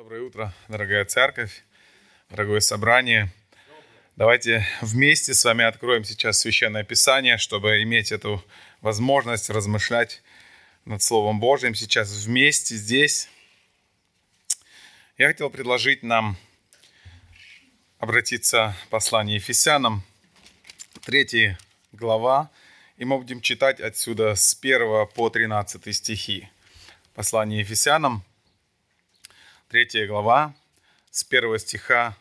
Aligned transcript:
Доброе 0.00 0.22
утро, 0.22 0.54
дорогая 0.68 1.04
церковь, 1.04 1.62
дорогое 2.30 2.60
собрание. 2.60 3.30
Давайте 4.16 4.66
вместе 4.80 5.34
с 5.34 5.44
вами 5.44 5.62
откроем 5.62 6.04
сейчас 6.04 6.40
Священное 6.40 6.84
Писание, 6.84 7.36
чтобы 7.36 7.82
иметь 7.82 8.10
эту 8.10 8.42
возможность 8.80 9.50
размышлять 9.50 10.22
над 10.86 11.02
Словом 11.02 11.38
Божьим 11.38 11.74
сейчас 11.74 12.10
вместе 12.24 12.76
здесь. 12.76 13.28
Я 15.18 15.26
хотел 15.26 15.50
предложить 15.50 16.02
нам 16.02 16.38
обратиться 17.98 18.74
к 18.86 18.88
посланию 18.88 19.36
Ефесянам, 19.36 20.02
3 21.04 21.58
глава, 21.92 22.50
и 22.96 23.04
мы 23.04 23.18
будем 23.18 23.42
читать 23.42 23.80
отсюда 23.80 24.34
с 24.34 24.56
1 24.58 25.08
по 25.08 25.28
13 25.28 25.94
стихи. 25.94 26.48
Послание 27.12 27.60
Ефесянам– 27.60 28.24
3 29.70 30.08
глава, 30.08 30.52
с 31.12 31.24
1 31.30 31.58
стиха 31.60 32.16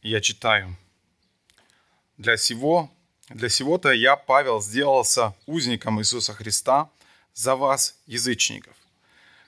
я 0.00 0.22
читаю. 0.22 0.74
«Для 2.16 2.38
сего, 2.38 2.90
для 3.28 3.50
сего-то 3.50 3.92
я, 3.92 4.16
Павел, 4.16 4.62
сделался 4.62 5.34
узником 5.44 6.00
Иисуса 6.00 6.32
Христа 6.32 6.90
за 7.34 7.56
вас, 7.56 8.00
язычников. 8.06 8.74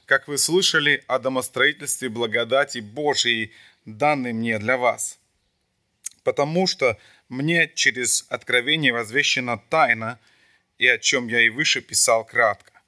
Как 0.04 0.28
вы 0.28 0.36
слышали 0.36 1.02
о 1.06 1.18
домостроительстве 1.18 2.10
благодати 2.10 2.80
Божией, 2.80 3.52
данной 3.86 4.34
мне 4.34 4.58
для 4.58 4.76
вас. 4.76 5.18
Потому 6.24 6.66
что 6.66 6.98
мне 7.30 7.72
через 7.74 8.26
откровение 8.28 8.92
возвещена 8.92 9.56
тайна, 9.70 10.18
и 10.76 10.86
о 10.86 10.98
чем 10.98 11.28
я 11.28 11.40
и 11.40 11.48
выше 11.48 11.80
писал 11.80 12.26
кратко, 12.26 12.82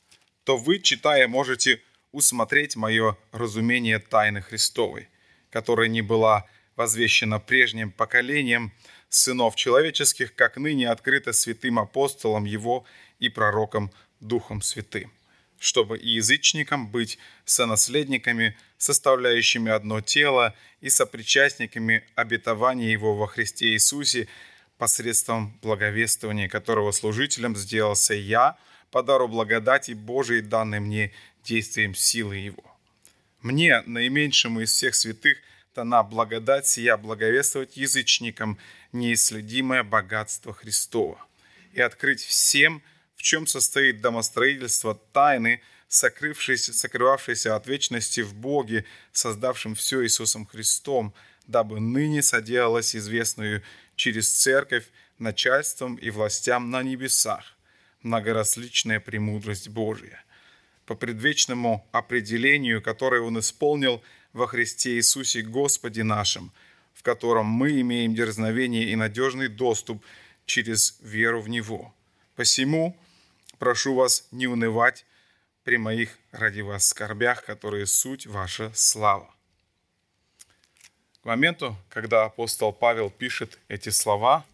то 0.44 0.58
вы, 0.58 0.80
читая, 0.80 1.26
можете 1.26 1.80
усмотреть 2.16 2.76
мое 2.76 3.18
разумение 3.30 3.98
тайны 3.98 4.40
Христовой, 4.40 5.10
которая 5.50 5.88
не 5.88 6.00
была 6.00 6.46
возвещена 6.74 7.38
прежним 7.38 7.92
поколением 7.92 8.72
сынов 9.10 9.54
человеческих, 9.54 10.34
как 10.34 10.56
ныне 10.56 10.88
открыто 10.88 11.34
святым 11.34 11.78
апостолом 11.78 12.46
его 12.46 12.86
и 13.18 13.28
пророком 13.28 13.90
Духом 14.20 14.62
Святым, 14.62 15.12
чтобы 15.58 15.98
и 15.98 16.08
язычникам 16.08 16.88
быть 16.88 17.18
сонаследниками, 17.44 18.56
составляющими 18.78 19.70
одно 19.70 20.00
тело 20.00 20.54
и 20.80 20.88
сопричастниками 20.88 22.02
обетования 22.14 22.90
его 22.90 23.14
во 23.14 23.26
Христе 23.26 23.74
Иисусе 23.74 24.26
посредством 24.78 25.58
благовествования, 25.60 26.48
которого 26.48 26.92
служителем 26.92 27.56
сделался 27.56 28.14
я 28.14 28.56
по 28.90 29.02
дару 29.02 29.28
благодати 29.28 29.92
Божией, 29.92 30.42
данной 30.42 30.80
мне 30.80 31.12
действием 31.44 31.94
силы 31.94 32.36
Его. 32.36 32.64
Мне, 33.42 33.82
наименьшему 33.86 34.60
из 34.60 34.72
всех 34.72 34.94
святых, 34.94 35.38
дана 35.74 36.02
благодать 36.02 36.66
сия 36.66 36.96
благовествовать 36.96 37.76
язычникам 37.76 38.58
неисследимое 38.92 39.82
богатство 39.82 40.54
Христова 40.54 41.18
и 41.72 41.80
открыть 41.80 42.22
всем, 42.22 42.82
в 43.14 43.22
чем 43.22 43.46
состоит 43.46 44.00
домостроительство 44.00 44.94
тайны, 45.12 45.60
сокрывшейся, 45.88 46.72
сокрывавшейся 46.72 47.54
от 47.54 47.66
вечности 47.66 48.22
в 48.22 48.34
Боге, 48.34 48.84
создавшем 49.12 49.74
все 49.74 50.02
Иисусом 50.04 50.46
Христом, 50.46 51.14
дабы 51.46 51.78
ныне 51.78 52.22
соделалось 52.22 52.96
известную 52.96 53.62
через 53.94 54.32
церковь 54.32 54.86
начальством 55.18 55.96
и 55.96 56.10
властям 56.10 56.70
на 56.70 56.82
небесах 56.82 57.55
многоразличная 58.06 59.00
премудрость 59.00 59.68
Божия 59.68 60.24
по 60.86 60.94
предвечному 60.94 61.86
определению, 61.92 62.80
которое 62.80 63.20
Он 63.20 63.38
исполнил 63.38 64.02
во 64.32 64.46
Христе 64.46 64.96
Иисусе 64.96 65.42
Господе 65.42 66.04
нашим, 66.04 66.52
в 66.94 67.02
котором 67.02 67.46
мы 67.46 67.80
имеем 67.80 68.14
дерзновение 68.14 68.84
и 68.84 68.96
надежный 68.96 69.48
доступ 69.48 70.04
через 70.46 70.98
веру 71.02 71.40
в 71.40 71.48
Него. 71.48 71.92
Посему 72.36 72.96
прошу 73.58 73.94
вас 73.94 74.28
не 74.30 74.46
унывать 74.46 75.04
при 75.64 75.76
моих 75.76 76.16
ради 76.30 76.60
вас 76.60 76.88
скорбях, 76.88 77.44
которые 77.44 77.86
суть 77.86 78.26
ваша 78.26 78.70
слава. 78.74 79.34
К 81.22 81.24
моменту, 81.24 81.76
когда 81.88 82.24
апостол 82.24 82.72
Павел 82.72 83.10
пишет 83.10 83.58
эти 83.66 83.88
слова, 83.88 84.46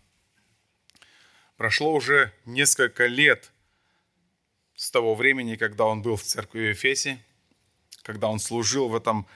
прошло 1.62 1.93
уже 1.93 2.33
несколько 2.45 3.06
лет 3.06 3.53
с 4.75 4.91
того 4.91 5.15
времени, 5.15 5.55
когда 5.55 5.84
он 5.84 6.03
был 6.03 6.17
в 6.17 6.23
церкви 6.25 6.59
в 6.59 6.73
Эфесе, 6.73 7.25
когда 8.03 8.27
он 8.27 8.41
служил 8.41 8.89
в 8.89 8.97
этом 8.97 9.28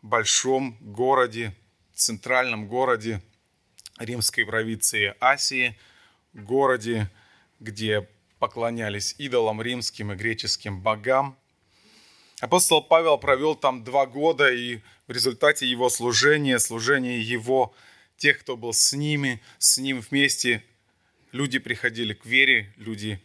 большом 0.00 0.78
городе, 0.80 1.54
центральном 1.92 2.68
городе 2.68 3.20
римской 3.98 4.46
провинции 4.46 5.14
Асии, 5.20 5.78
городе, 6.32 7.10
где 7.60 8.08
поклонялись 8.38 9.14
идолам 9.18 9.60
римским 9.60 10.10
и 10.10 10.16
греческим 10.16 10.80
богам. 10.80 11.36
Апостол 12.40 12.82
Павел 12.82 13.18
провел 13.18 13.56
там 13.56 13.84
два 13.84 14.06
года, 14.06 14.50
и 14.50 14.80
в 15.06 15.12
результате 15.12 15.66
его 15.66 15.90
служения, 15.90 16.58
служения 16.60 17.20
его, 17.20 17.74
тех, 18.16 18.40
кто 18.40 18.56
был 18.56 18.72
с 18.72 18.94
ними, 18.94 19.42
с 19.58 19.76
ним 19.76 20.00
вместе, 20.00 20.64
люди 21.34 21.58
приходили 21.58 22.14
к 22.14 22.24
вере, 22.24 22.72
люди 22.76 23.20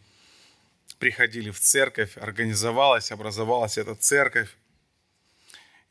приходили 0.98 1.50
в 1.50 1.60
церковь, 1.60 2.16
организовалась, 2.16 3.12
образовалась 3.12 3.78
эта 3.78 3.94
церковь. 3.94 4.50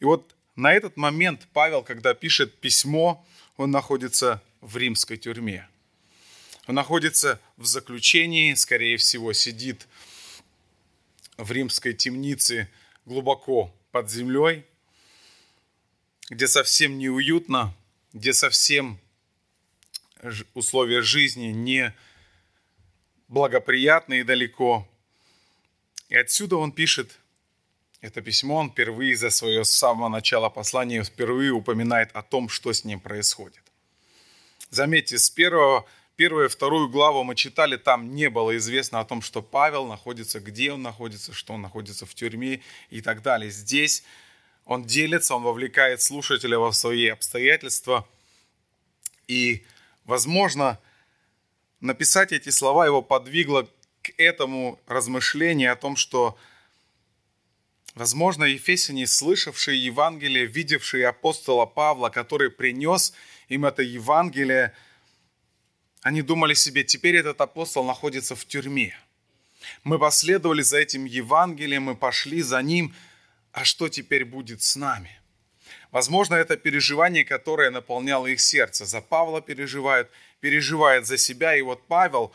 И 0.02 0.06
вот 0.06 0.36
на 0.58 0.74
этот 0.74 0.98
момент 0.98 1.48
Павел, 1.54 1.82
когда 1.82 2.14
пишет 2.14 2.60
письмо, 2.60 3.26
он 3.56 3.72
находится 3.72 4.44
в 4.60 4.76
римской 4.76 5.16
тюрьме. 5.16 5.68
Он 6.68 6.76
находится 6.76 7.40
в 7.56 7.66
заключении, 7.66 8.54
скорее 8.54 8.98
всего, 8.98 9.32
сидит 9.32 9.88
в 11.38 11.50
римской 11.54 11.94
темнице 11.94 12.68
глубоко 13.06 13.74
под 13.92 14.12
землей, 14.12 14.66
где 16.30 16.50
совсем 16.50 16.98
неуютно, 16.98 17.74
где 18.12 18.34
совсем 18.34 19.00
условия 20.54 21.02
жизни 21.02 21.48
не 21.48 21.94
благоприятные 23.30 24.24
далеко. 24.24 24.88
И 26.10 26.16
отсюда 26.16 26.58
он 26.58 26.72
пишет 26.72 27.20
это 28.02 28.22
письмо, 28.22 28.56
он 28.58 28.72
впервые 28.72 29.16
за 29.16 29.30
свое 29.30 29.64
с 29.64 29.72
самого 29.72 30.10
начала 30.10 30.50
послания 30.50 31.04
впервые 31.04 31.52
упоминает 31.52 32.10
о 32.14 32.24
том, 32.24 32.50
что 32.50 32.74
с 32.74 32.84
ним 32.84 33.00
происходит. 33.00 33.62
Заметьте, 34.70 35.18
с 35.18 35.30
первого, 35.30 35.86
первую 36.16 36.46
и 36.46 36.50
вторую 36.50 36.90
главу 36.90 37.24
мы 37.24 37.36
читали, 37.36 37.76
там 37.76 38.16
не 38.16 38.30
было 38.30 38.56
известно 38.58 39.00
о 39.00 39.06
том, 39.06 39.22
что 39.22 39.42
Павел 39.42 39.86
находится, 39.86 40.40
где 40.40 40.72
он 40.72 40.82
находится, 40.82 41.34
что 41.34 41.54
он 41.54 41.62
находится 41.62 42.06
в 42.06 42.16
тюрьме 42.16 42.62
и 42.90 43.02
так 43.02 43.22
далее. 43.22 43.52
Здесь 43.52 44.04
он 44.66 44.86
делится, 44.86 45.36
он 45.36 45.44
вовлекает 45.44 46.02
слушателя 46.02 46.58
во 46.58 46.72
свои 46.72 47.08
обстоятельства. 47.08 48.08
И, 49.28 49.66
возможно, 50.06 50.80
написать 51.82 52.32
эти 52.32 52.50
слова 52.50 52.86
его 52.86 53.02
подвигло 53.02 53.68
этому 54.18 54.80
размышлению 54.88 55.72
о 55.72 55.76
том, 55.76 55.96
что, 55.96 56.38
возможно, 57.96 58.44
ефесяне, 58.44 59.08
слышавшие 59.08 59.84
Евангелие, 59.84 60.46
видевшие 60.46 61.08
апостола 61.08 61.66
Павла, 61.66 62.10
который 62.10 62.50
принес 62.50 63.14
им 63.48 63.66
это 63.66 63.82
Евангелие, 63.84 64.74
они 66.02 66.22
думали 66.22 66.54
себе, 66.54 66.84
теперь 66.84 67.18
этот 67.18 67.42
апостол 67.42 67.84
находится 67.84 68.36
в 68.36 68.46
тюрьме. 68.46 68.98
Мы 69.84 70.00
последовали 70.00 70.62
за 70.62 70.78
этим 70.78 71.06
Евангелием, 71.06 71.84
мы 71.84 71.96
пошли 71.96 72.42
за 72.42 72.62
ним, 72.62 72.96
а 73.52 73.66
что 73.66 73.90
теперь 73.90 74.24
будет 74.24 74.62
с 74.62 74.76
нами? 74.76 75.20
Возможно, 75.92 76.36
это 76.36 76.56
переживание, 76.56 77.26
которое 77.26 77.72
наполняло 77.72 78.28
их 78.28 78.40
сердце. 78.40 78.86
За 78.86 79.02
Павла 79.02 79.42
переживают, 79.42 80.10
переживает 80.40 81.06
за 81.06 81.18
себя. 81.18 81.56
И 81.56 81.62
вот 81.62 81.86
Павел, 81.88 82.34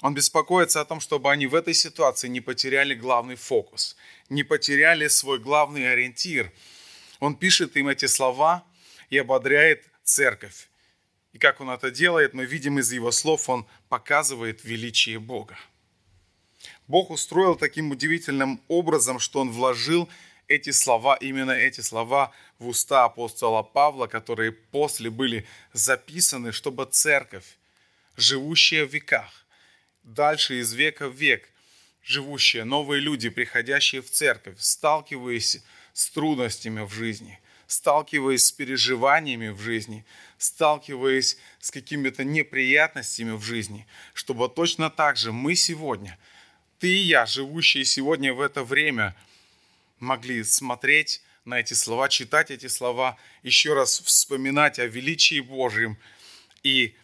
он 0.00 0.14
беспокоится 0.14 0.80
о 0.80 0.84
том, 0.84 1.00
чтобы 1.00 1.30
они 1.30 1.46
в 1.46 1.54
этой 1.54 1.74
ситуации 1.74 2.28
не 2.28 2.40
потеряли 2.40 2.94
главный 2.94 3.36
фокус, 3.36 3.96
не 4.28 4.42
потеряли 4.42 5.08
свой 5.08 5.38
главный 5.38 5.90
ориентир. 5.92 6.52
Он 7.20 7.36
пишет 7.36 7.76
им 7.76 7.88
эти 7.88 8.06
слова 8.06 8.64
и 9.10 9.18
ободряет 9.18 9.84
церковь. 10.02 10.68
И 11.32 11.38
как 11.38 11.60
он 11.60 11.70
это 11.70 11.90
делает, 11.90 12.34
мы 12.34 12.44
видим 12.44 12.78
из 12.78 12.92
его 12.92 13.10
слов, 13.10 13.48
он 13.48 13.66
показывает 13.88 14.64
величие 14.64 15.18
Бога. 15.18 15.56
Бог 16.88 17.10
устроил 17.10 17.54
таким 17.54 17.90
удивительным 17.90 18.60
образом, 18.68 19.18
что 19.18 19.40
он 19.40 19.50
вложил 19.50 20.08
эти 20.48 20.70
слова, 20.70 21.16
именно 21.16 21.52
эти 21.52 21.80
слова 21.80 22.32
в 22.58 22.68
уста 22.68 23.04
апостола 23.04 23.62
Павла, 23.62 24.06
которые 24.06 24.52
после 24.52 25.10
были 25.10 25.46
записаны, 25.72 26.52
чтобы 26.52 26.84
церковь, 26.86 27.58
живущая 28.16 28.86
в 28.86 28.92
веках, 28.92 29.46
дальше 30.02 30.60
из 30.60 30.72
века 30.72 31.08
в 31.08 31.14
век 31.14 31.48
живущие, 32.02 32.64
новые 32.64 33.00
люди, 33.00 33.28
приходящие 33.28 34.02
в 34.02 34.10
церковь, 34.10 34.56
сталкиваясь 34.58 35.62
с 35.92 36.10
трудностями 36.10 36.80
в 36.84 36.92
жизни, 36.92 37.40
сталкиваясь 37.66 38.46
с 38.46 38.52
переживаниями 38.52 39.48
в 39.48 39.60
жизни, 39.60 40.04
сталкиваясь 40.38 41.38
с 41.60 41.70
какими-то 41.70 42.24
неприятностями 42.24 43.32
в 43.32 43.42
жизни, 43.42 43.86
чтобы 44.14 44.48
точно 44.48 44.90
так 44.90 45.16
же 45.16 45.32
мы 45.32 45.54
сегодня, 45.54 46.18
ты 46.78 46.88
и 46.88 47.02
я, 47.02 47.26
живущие 47.26 47.84
сегодня 47.84 48.34
в 48.34 48.40
это 48.40 48.64
время, 48.64 49.14
могли 50.02 50.42
смотреть 50.42 51.22
на 51.44 51.60
эти 51.60 51.74
слова, 51.74 52.08
читать 52.08 52.50
эти 52.50 52.66
слова, 52.66 53.16
еще 53.42 53.72
раз 53.72 54.00
вспоминать 54.00 54.78
о 54.78 54.86
величии 54.86 55.40
Божьем 55.40 55.96
и 56.62 56.94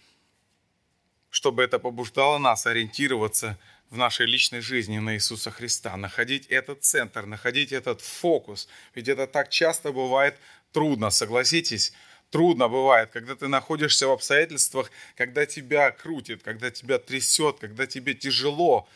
чтобы 1.30 1.62
это 1.62 1.78
побуждало 1.78 2.38
нас 2.38 2.66
ориентироваться 2.66 3.58
в 3.90 3.96
нашей 3.96 4.26
личной 4.26 4.60
жизни 4.60 4.98
на 4.98 5.14
Иисуса 5.14 5.50
Христа, 5.50 5.96
находить 5.96 6.46
этот 6.46 6.84
центр, 6.84 7.26
находить 7.26 7.72
этот 7.72 8.00
фокус. 8.00 8.68
Ведь 8.94 9.08
это 9.08 9.26
так 9.26 9.48
часто 9.48 9.92
бывает 9.92 10.36
трудно, 10.72 11.10
согласитесь, 11.10 11.92
трудно 12.30 12.68
бывает, 12.68 13.10
когда 13.10 13.34
ты 13.34 13.48
находишься 13.48 14.08
в 14.08 14.10
обстоятельствах, 14.10 14.90
когда 15.16 15.46
тебя 15.46 15.90
крутит, 15.90 16.42
когда 16.42 16.70
тебя 16.70 16.98
трясет, 16.98 17.58
когда 17.60 17.86
тебе 17.86 18.14
тяжело. 18.14 18.88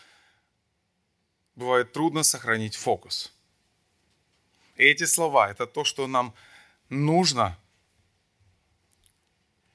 Бывает 1.55 1.93
трудно 1.93 2.23
сохранить 2.23 2.77
фокус. 2.77 3.33
И 4.77 4.85
эти 4.85 5.05
слова– 5.05 5.51
это 5.53 5.67
то, 5.67 5.85
что 5.85 6.07
нам 6.07 6.35
нужно 6.89 7.59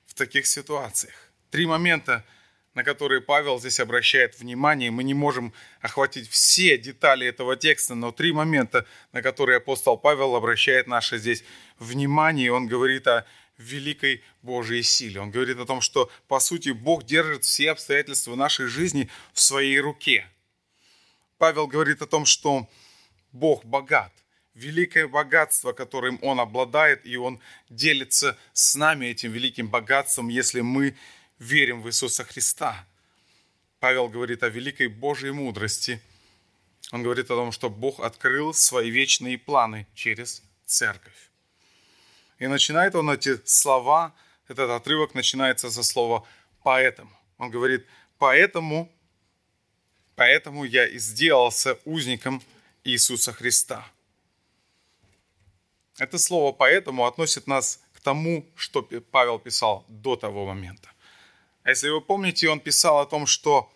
в 0.06 0.14
таких 0.14 0.48
ситуациях. 0.48 1.16
Три 1.50 1.66
момента– 1.66 2.26
на 2.78 2.84
которые 2.84 3.22
Павел 3.22 3.60
здесь 3.60 3.80
обращает 3.80 4.40
внимание. 4.40 4.92
Мы 4.92 5.04
не 5.04 5.16
можем 5.16 5.52
охватить 5.82 6.30
все 6.30 6.78
детали 6.78 7.26
этого 7.26 7.56
текста, 7.56 7.96
но 7.96 8.12
три 8.12 8.32
момента, 8.32 8.86
на 9.14 9.24
которые 9.24 9.58
апостол 9.58 9.98
Павел 9.98 10.36
обращает 10.36 10.86
наше 10.86 11.18
здесь 11.18 11.44
внимание. 11.80 12.52
Он 12.52 12.68
говорит 12.68 13.08
о 13.08 13.26
великой 13.58 14.24
Божьей 14.44 14.84
силе. 14.84 15.20
Он 15.20 15.32
говорит 15.32 15.58
о 15.58 15.66
том, 15.66 15.82
что, 15.82 16.12
по 16.28 16.40
сути, 16.40 16.70
Бог 16.70 17.04
держит 17.04 17.46
все 17.46 17.72
обстоятельства 17.72 18.36
нашей 18.36 18.68
жизни 18.68 19.10
в 19.34 19.42
своей 19.42 19.80
руке. 19.80 20.28
Павел 21.40 21.66
говорит 21.66 22.04
о 22.04 22.06
том, 22.06 22.26
что 22.26 22.70
Бог 23.32 23.66
богат, 23.66 24.14
великое 24.58 25.08
богатство, 25.08 25.72
которым 25.72 26.20
Он 26.22 26.40
обладает, 26.40 27.06
и 27.06 27.16
Он 27.16 27.40
делится 27.70 28.38
с 28.54 28.76
нами 28.76 29.06
этим 29.06 29.32
великим 29.32 29.70
богатством, 29.70 30.30
если 30.30 30.62
мы 30.62 30.96
верим 31.40 31.82
в 31.82 31.88
Иисуса 31.88 32.24
Христа. 32.24 32.86
Павел 33.80 34.10
говорит 34.10 34.44
о 34.44 34.50
великой 34.50 34.88
Божьей 34.88 35.32
мудрости. 35.32 36.02
Он 36.92 37.04
говорит 37.04 37.26
о 37.26 37.36
том, 37.36 37.52
что 37.52 37.70
Бог 37.70 38.00
открыл 38.00 38.54
свои 38.54 38.90
вечные 38.90 39.38
планы 39.38 39.86
через 39.94 40.42
церковь. 40.66 41.30
И 42.40 42.48
начинает 42.48 42.96
он 42.96 43.12
эти 43.12 43.40
слова, 43.46 44.14
этот 44.48 44.72
отрывок 44.72 45.14
начинается 45.14 45.70
со 45.70 45.84
слова 45.84 46.26
«поэтому». 46.64 47.12
Он 47.38 47.52
говорит 47.52 47.86
«поэтому, 48.18 48.92
поэтому 50.16 50.64
я 50.64 50.88
и 50.88 50.98
сделался 50.98 51.78
узником 51.86 52.42
Иисуса 52.84 53.34
Христа». 53.34 53.88
Это 55.98 56.20
слово 56.20 56.52
«поэтому» 56.52 57.06
относит 57.06 57.48
нас 57.48 57.82
к 57.94 58.02
тому, 58.02 58.46
что 58.56 58.84
Павел 58.84 59.40
писал 59.40 59.86
до 59.88 60.16
того 60.16 60.46
момента. 60.46 60.92
А 61.64 61.70
если 61.70 61.90
вы 61.90 62.02
помните, 62.02 62.50
он 62.50 62.60
писал 62.60 63.00
о 63.00 63.06
том, 63.06 63.26
что 63.26 63.72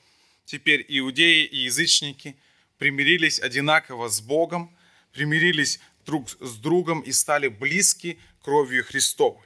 теперь 0.46 0.86
иудеи 0.88 1.46
и 1.46 1.58
язычники 1.66 2.36
примирились 2.78 3.40
одинаково 3.40 4.08
с 4.08 4.22
Богом, 4.22 4.76
примирились 5.12 5.80
друг 6.06 6.30
с 6.30 6.58
другом 6.58 7.02
и 7.02 7.12
стали 7.12 7.48
близки 7.48 8.20
кровью 8.44 8.86
Христовой. 8.86 9.46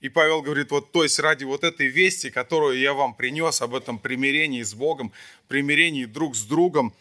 И 0.00 0.08
Павел 0.08 0.42
говорит, 0.42 0.70
вот 0.70 0.92
то 0.92 1.04
есть 1.04 1.18
ради 1.18 1.44
вот 1.44 1.64
этой 1.64 1.86
вести, 1.86 2.30
которую 2.30 2.78
я 2.78 2.92
вам 2.92 3.14
принес 3.14 3.62
об 3.62 3.74
этом 3.74 3.98
примирении 3.98 4.62
с 4.62 4.74
Богом, 4.74 5.12
примирении 5.48 6.04
друг 6.04 6.36
с 6.36 6.44
другом, 6.44 6.94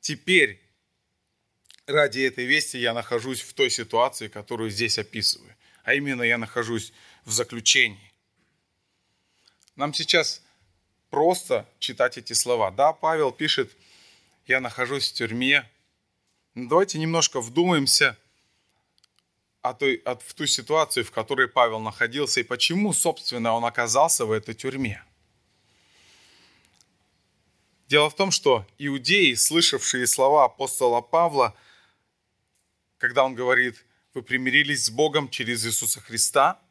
теперь 0.00 0.60
ради 1.90 2.20
этой 2.20 2.44
вести 2.46 2.78
я 2.78 2.94
нахожусь 2.94 3.40
в 3.40 3.52
той 3.52 3.70
ситуации, 3.70 4.28
которую 4.28 4.70
здесь 4.70 4.98
описываю. 4.98 5.54
А 5.84 5.94
именно 5.94 6.22
я 6.22 6.38
нахожусь 6.38 6.92
в 7.24 7.32
заключении. 7.32 8.12
Нам 9.76 9.94
сейчас 9.94 10.42
просто 11.10 11.68
читать 11.78 12.18
эти 12.18 12.32
слова. 12.32 12.70
Да, 12.70 12.92
Павел 12.92 13.32
пишет, 13.32 13.76
я 14.46 14.60
нахожусь 14.60 15.10
в 15.10 15.14
тюрьме. 15.14 15.68
Но 16.54 16.68
давайте 16.68 16.98
немножко 16.98 17.40
вдумаемся 17.40 18.16
о 19.62 19.74
той, 19.74 19.96
о, 20.04 20.16
в 20.16 20.34
ту 20.34 20.46
ситуацию, 20.46 21.04
в 21.04 21.10
которой 21.10 21.48
Павел 21.48 21.80
находился, 21.80 22.40
и 22.40 22.44
почему, 22.44 22.92
собственно, 22.92 23.52
он 23.52 23.64
оказался 23.64 24.24
в 24.24 24.32
этой 24.32 24.54
тюрьме. 24.54 25.02
Дело 27.88 28.08
в 28.08 28.14
том, 28.14 28.30
что 28.30 28.64
иудеи, 28.78 29.34
слышавшие 29.34 30.06
слова 30.06 30.44
апостола 30.44 31.00
Павла, 31.00 31.54
когда 33.00 33.24
он 33.24 33.34
говорит, 33.34 33.84
вы 34.14 34.22
примирились 34.22 34.84
с 34.84 34.90
Богом 34.90 35.28
через 35.28 35.66
Иисуса 35.66 36.00
Христа– 36.00 36.60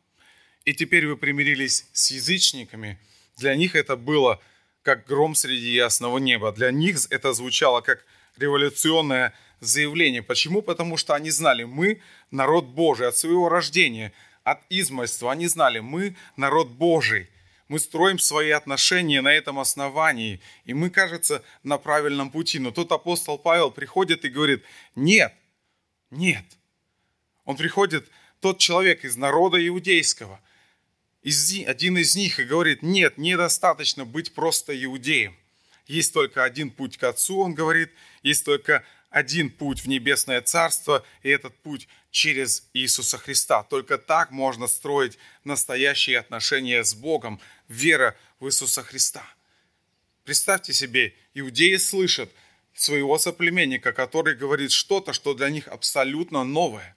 и 0.66 0.74
теперь 0.74 1.08
вы 1.08 1.18
примирились 1.18 1.88
с 1.94 2.12
язычниками, 2.12 3.00
для 3.38 3.56
них 3.56 3.76
это 3.76 3.96
было 3.96 4.40
как 4.84 5.06
гром 5.08 5.36
среди 5.36 5.72
ясного 5.74 6.18
неба. 6.20 6.52
Для 6.52 6.72
них 6.72 6.98
это 7.10 7.34
звучало 7.34 7.82
как 7.82 8.06
революционное 8.38 9.34
заявление. 9.62 10.22
Почему? 10.22 10.62
Потому 10.62 10.98
что 10.98 11.14
они 11.14 11.32
знали, 11.32 11.64
мы 11.64 12.02
народ 12.32 12.66
Божий 12.66 13.08
от 13.08 13.18
своего 13.18 13.50
рождения, 13.50 14.14
от 14.44 14.60
измольства. 14.70 15.32
Они 15.32 15.48
знали, 15.48 15.80
мы 15.80 16.16
народ 16.36 16.70
Божий. 16.70 17.30
Мы 17.68 17.80
строим 17.80 18.20
свои 18.20 18.50
отношения 18.50 19.22
на 19.22 19.34
этом 19.34 19.60
основании. 19.60 20.40
И 20.66 20.74
мы, 20.74 20.90
кажется, 20.90 21.44
на 21.64 21.78
правильном 21.78 22.32
пути. 22.32 22.60
Но 22.60 22.72
тут 22.72 22.92
апостол 22.92 23.38
Павел 23.38 23.72
приходит 23.72 24.26
и 24.26 24.30
говорит, 24.30 24.64
нет, 24.96 25.34
нет. 26.12 26.46
Он 27.46 27.58
приходит, 27.58 28.10
тот 28.40 28.60
человек 28.60 29.04
из 29.04 29.16
народа 29.16 29.66
иудейского– 29.66 30.40
один 31.24 31.98
из 31.98 32.16
них 32.16 32.40
и 32.40 32.44
говорит, 32.44 32.82
нет, 32.82 33.18
недостаточно 33.18 34.06
быть 34.06 34.34
просто 34.34 34.74
иудеем. 34.84 35.36
Есть 35.86 36.14
только 36.14 36.44
один 36.44 36.70
путь 36.70 36.98
к 36.98 37.04
Отцу, 37.04 37.40
он 37.40 37.54
говорит, 37.54 37.92
есть 38.24 38.46
только 38.46 38.86
один 39.10 39.50
путь 39.50 39.82
в 39.82 39.88
небесное 39.88 40.42
царство, 40.42 41.04
и 41.24 41.30
этот 41.30 41.56
путь 41.58 41.88
через 42.12 42.64
Иисуса 42.74 43.18
Христа. 43.18 43.64
Только 43.64 43.98
так 43.98 44.32
можно 44.32 44.68
строить 44.68 45.18
настоящие 45.44 46.20
отношения 46.20 46.84
с 46.84 46.94
Богом, 46.94 47.40
вера 47.68 48.16
в 48.40 48.48
Иисуса 48.48 48.84
Христа. 48.84 49.26
Представьте 50.26 50.74
себе, 50.74 51.16
иудеи 51.34 51.78
слышат 51.78 52.32
своего 52.82 53.18
соплеменника, 53.20 53.92
который 53.92 54.36
говорит 54.36 54.72
что-то, 54.72 55.12
что 55.12 55.34
для 55.34 55.50
них 55.50 55.68
абсолютно 55.68 56.46
новое. 56.46 56.96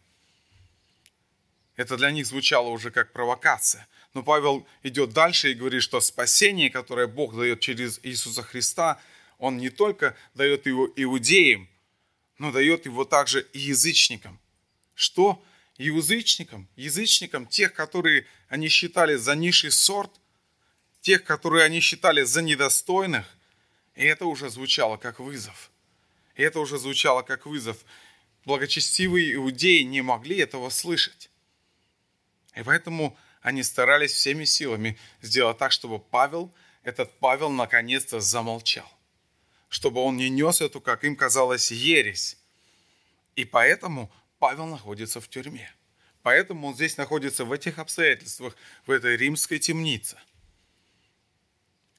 Это 1.75 1.97
для 1.97 2.13
них 2.13 2.27
звучало 2.27 2.69
уже 2.69 2.91
как 2.91 3.13
провокация. 3.13 3.89
Но 4.15 4.23
Павел 4.23 4.67
идет 4.85 5.13
дальше 5.13 5.51
и 5.51 5.55
говорит, 5.55 5.83
что 5.83 6.01
спасение, 6.01 6.71
которое 6.71 7.09
Бог 7.09 7.37
дает 7.37 7.61
через 7.61 7.99
Иисуса 8.05 8.43
Христа, 8.43 9.01
Он 9.39 9.57
не 9.57 9.71
только 9.71 10.17
дает 10.35 10.67
его 10.67 10.89
иудеям, 10.95 11.69
но 12.39 12.53
дает 12.53 12.87
его 12.87 13.05
также 13.05 13.43
и 13.53 13.59
язычникам. 13.59 14.39
Что? 14.95 15.43
Язычникам, 15.79 16.69
язычникам, 16.77 17.47
тех, 17.47 17.73
которые 17.73 18.27
они 18.49 18.69
считали 18.69 19.17
за 19.17 19.35
низший 19.35 19.73
сорт, 19.73 20.13
тех, 21.01 21.25
которые 21.25 21.65
они 21.65 21.81
считали 21.81 22.23
за 22.23 22.41
недостойных. 22.41 23.27
И 23.97 24.05
это 24.05 24.27
уже 24.27 24.49
звучало 24.49 24.97
как 24.97 25.19
вызов. 25.19 25.72
И 26.35 26.43
это 26.43 26.61
уже 26.61 26.79
звучало 26.79 27.23
как 27.23 27.47
вызов. 27.47 27.85
Благочестивые 28.45 29.35
иудеи 29.35 29.83
не 29.83 30.03
могли 30.03 30.39
этого 30.39 30.71
слышать. 30.71 31.31
И 32.55 32.63
поэтому 32.63 33.17
они 33.41 33.63
старались 33.63 34.13
всеми 34.13 34.45
силами 34.45 34.99
сделать 35.21 35.59
так, 35.59 35.73
чтобы 35.73 35.99
Павел, 35.99 36.53
этот 36.83 37.13
Павел, 37.19 37.51
наконец-то 37.51 38.21
замолчал. 38.21 38.91
Чтобы 39.69 40.01
он 40.01 40.17
не 40.17 40.29
нес 40.29 40.61
эту, 40.61 40.81
как 40.81 41.05
им 41.05 41.17
казалось, 41.17 41.71
ересь. 41.71 42.37
И 43.37 43.45
поэтому 43.45 44.13
Павел 44.39 44.67
находится 44.67 45.21
в 45.21 45.29
тюрьме. 45.29 45.73
Поэтому 46.23 46.69
он 46.69 46.75
здесь 46.75 46.97
находится 46.97 47.45
в 47.45 47.53
этих 47.53 47.79
обстоятельствах, 47.79 48.57
в 48.87 48.91
этой 48.91 49.17
римской 49.17 49.59
темнице. 49.59 50.17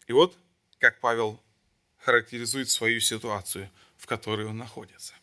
И 0.07 0.13
вот 0.13 0.37
как 0.79 0.99
Павел 0.99 1.41
характеризует 1.97 2.69
свою 2.69 2.99
ситуацию, 2.99 3.69
в 4.03 4.05
которой 4.05 4.45
он 4.45 4.57
находится. 4.57 5.13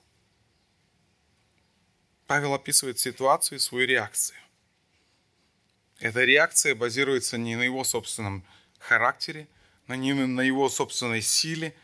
Павел 2.26 2.54
описывает 2.54 2.98
ситуацию 2.98 3.58
и 3.58 3.60
свою 3.60 3.86
реакцию. 3.86 4.38
Эта 5.98 6.24
реакция 6.24 6.74
базируется 6.74 7.36
не 7.36 7.56
на 7.56 7.62
его 7.62 7.84
собственном 7.84 8.42
характере, 8.78 9.48
не 9.86 10.14
на 10.14 10.40
его 10.40 10.70
собственной 10.70 11.20
силе, 11.20 11.74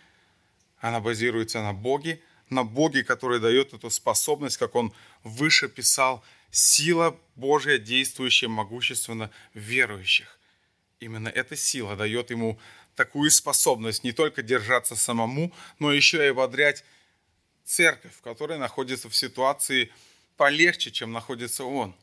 она 0.79 1.01
базируется 1.01 1.61
на 1.61 1.75
Боге, 1.75 2.23
на 2.49 2.65
Боге, 2.65 3.05
который 3.05 3.41
дает 3.41 3.75
эту 3.75 3.91
способность, 3.91 4.57
как 4.57 4.75
он 4.75 4.95
выше 5.23 5.69
писал, 5.69 6.25
сила 6.51 7.15
Божья, 7.35 7.77
действующая 7.77 8.49
могущественно 8.49 9.31
верующих. 9.53 10.39
Именно 10.99 11.29
эта 11.29 11.57
сила 11.57 11.95
дает 11.95 12.31
ему 12.31 12.59
такую 12.97 13.31
способность 13.31 14.03
не 14.03 14.13
только 14.13 14.43
держаться 14.43 14.97
самому, 14.97 15.53
но 15.79 15.93
еще 15.93 16.25
и 16.25 16.31
ободрять 16.31 16.83
церковь, 17.65 18.15
которая 18.23 18.59
находится 18.59 19.09
в 19.09 19.15
ситуации 19.15 19.93
полегче, 20.37 20.91
чем 20.91 21.13
находится 21.13 21.65
он. 21.65 21.95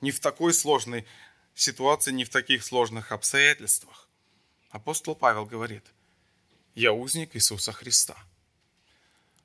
Не 0.00 0.10
в 0.10 0.20
такой 0.20 0.52
сложной 0.52 1.06
ситуации, 1.54 2.12
не 2.12 2.24
в 2.24 2.30
таких 2.30 2.64
сложных 2.64 3.12
обстоятельствах. 3.12 4.08
Апостол 4.70 5.14
Павел 5.14 5.46
говорит, 5.46 5.84
я 6.74 6.92
узник 6.92 7.36
Иисуса 7.36 7.72
Христа. 7.72 8.16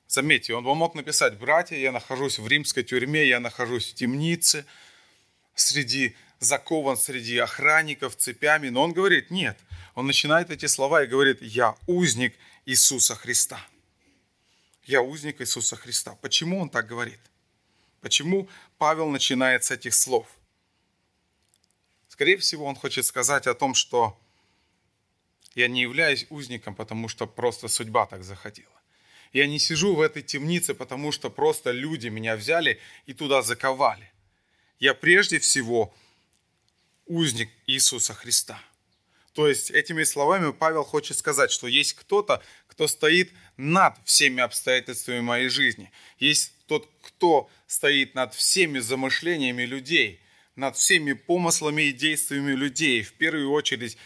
Заметьте, 0.08 0.54
он 0.54 0.64
мог 0.64 0.94
написать, 0.94 1.36
братья, 1.36 1.76
я 1.76 1.92
нахожусь 1.92 2.38
в 2.38 2.46
римской 2.46 2.84
тюрьме, 2.84 3.26
я 3.26 3.40
нахожусь 3.40 3.90
в 3.90 3.94
темнице, 3.94 4.64
среди 5.54 6.14
закован 6.38 6.96
среди 6.96 7.38
охранников 7.38 8.16
цепями, 8.16 8.68
но 8.68 8.82
он 8.82 8.92
говорит, 8.92 9.30
нет, 9.30 9.58
он 9.96 10.06
начинает 10.06 10.50
эти 10.50 10.66
слова 10.66 11.02
и 11.02 11.06
говорит, 11.06 11.40
я 11.40 11.74
узник 11.86 12.34
Иисуса 12.66 13.14
Христа. 13.14 13.58
Я 14.84 15.00
узник 15.00 15.40
Иисуса 15.40 15.74
Христа. 15.74 16.14
Почему 16.20 16.60
он 16.60 16.68
так 16.68 16.86
говорит? 16.86 17.18
Почему 18.02 18.46
Павел 18.76 19.08
начинает 19.08 19.64
с 19.64 19.70
этих 19.70 19.94
слов? 19.94 20.26
Скорее 22.08 22.36
всего, 22.36 22.66
он 22.66 22.76
хочет 22.76 23.06
сказать 23.06 23.46
о 23.46 23.54
том, 23.54 23.74
что 23.74 24.20
я 25.54 25.66
не 25.66 25.80
являюсь 25.80 26.26
узником, 26.28 26.74
потому 26.74 27.08
что 27.08 27.26
просто 27.26 27.66
судьба 27.66 28.04
так 28.04 28.22
захотела. 28.22 28.68
Я 29.32 29.46
не 29.46 29.58
сижу 29.58 29.94
в 29.94 30.02
этой 30.02 30.22
темнице, 30.22 30.74
потому 30.74 31.10
что 31.10 31.30
просто 31.30 31.70
люди 31.70 32.08
меня 32.08 32.36
взяли 32.36 32.78
и 33.06 33.14
туда 33.14 33.40
заковали. 33.40 34.12
Я 34.78 34.92
прежде 34.92 35.38
всего 35.38 35.94
узник 37.06 37.48
Иисуса 37.66 38.12
Христа. 38.12 38.60
То 39.36 39.46
есть 39.48 39.70
этими 39.70 40.02
словами 40.04 40.50
Павел 40.50 40.82
хочет 40.82 41.18
сказать, 41.18 41.50
что 41.50 41.66
есть 41.66 41.92
кто-то, 41.92 42.42
кто 42.68 42.88
стоит 42.88 43.30
над 43.58 43.94
всеми 44.06 44.42
обстоятельствами 44.42 45.20
моей 45.20 45.50
жизни. 45.50 45.92
Есть 46.18 46.54
тот, 46.66 46.88
кто 47.02 47.50
стоит 47.66 48.14
над 48.14 48.32
всеми 48.32 48.78
замышлениями 48.78 49.64
людей, 49.64 50.20
над 50.56 50.78
всеми 50.78 51.12
помыслами 51.12 51.82
и 51.82 51.92
действиями 51.92 52.52
людей. 52.52 53.02
В 53.02 53.12
первую 53.12 53.50
очередь 53.50 53.98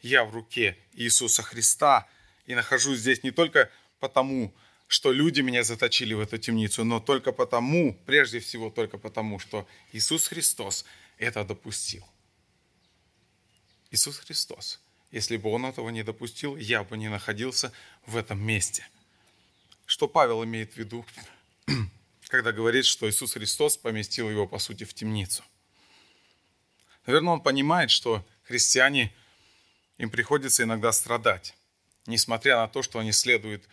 я 0.00 0.24
в 0.24 0.32
руке 0.32 0.78
Иисуса 0.94 1.42
Христа 1.42 2.06
и 2.46 2.54
нахожусь 2.54 3.00
здесь 3.00 3.22
не 3.22 3.32
только 3.32 3.70
потому, 3.98 4.50
что 4.86 5.12
люди 5.12 5.42
меня 5.42 5.62
заточили 5.62 6.14
в 6.14 6.20
эту 6.20 6.38
темницу, 6.38 6.84
но 6.84 7.00
только 7.00 7.32
потому, 7.32 8.00
прежде 8.06 8.40
всего 8.40 8.70
только 8.70 8.96
потому, 8.96 9.38
что 9.40 9.68
Иисус 9.92 10.28
Христос 10.28 10.86
это 11.18 11.44
допустил. 11.44 12.06
Иисус 13.90 14.18
Христос. 14.18 14.80
Если 15.10 15.36
бы 15.36 15.50
Он 15.50 15.66
этого 15.66 15.90
не 15.90 16.02
допустил, 16.02 16.56
я 16.56 16.84
бы 16.84 16.96
не 16.96 17.08
находился 17.08 17.72
в 18.06 18.16
этом 18.16 18.40
месте. 18.40 18.86
Что 19.86 20.06
Павел 20.06 20.44
имеет 20.44 20.74
в 20.74 20.76
виду, 20.76 21.04
когда 22.28 22.52
говорит, 22.52 22.84
что 22.84 23.08
Иисус 23.08 23.32
Христос 23.32 23.76
поместил 23.76 24.30
его, 24.30 24.46
по 24.46 24.58
сути, 24.58 24.84
в 24.84 24.94
темницу? 24.94 25.42
Наверное, 27.06 27.34
он 27.34 27.40
понимает, 27.40 27.90
что 27.90 28.24
христиане, 28.44 29.12
им 29.98 30.10
приходится 30.10 30.62
иногда 30.62 30.92
страдать, 30.92 31.54
несмотря 32.06 32.58
на 32.58 32.68
то, 32.68 32.82
что 32.82 33.00
они 33.00 33.10
следуют 33.12 33.68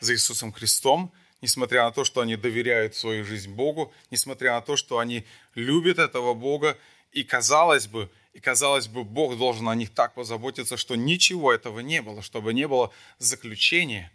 за 0.00 0.14
Иисусом 0.14 0.52
Христом, 0.52 1.12
несмотря 1.40 1.84
на 1.84 1.92
то, 1.92 2.04
что 2.04 2.20
они 2.20 2.36
доверяют 2.36 2.96
свою 2.96 3.24
жизнь 3.24 3.52
Богу, 3.52 3.92
несмотря 4.10 4.54
на 4.54 4.62
то, 4.62 4.76
что 4.76 4.98
они 4.98 5.24
любят 5.54 5.98
этого 5.98 6.34
Бога, 6.34 6.76
и 7.12 7.22
казалось 7.22 7.86
бы, 7.86 8.10
и 8.32 8.40
казалось 8.40 8.88
бы, 8.88 9.04
Бог 9.04 9.36
должен 9.36 9.68
о 9.68 9.74
них 9.74 9.90
так 9.90 10.14
позаботиться, 10.14 10.76
что 10.76 10.96
ничего 10.96 11.52
этого 11.52 11.80
не 11.80 12.00
было, 12.00 12.22
чтобы 12.22 12.54
не 12.54 12.66
было 12.66 12.92
заключения, 13.18 14.10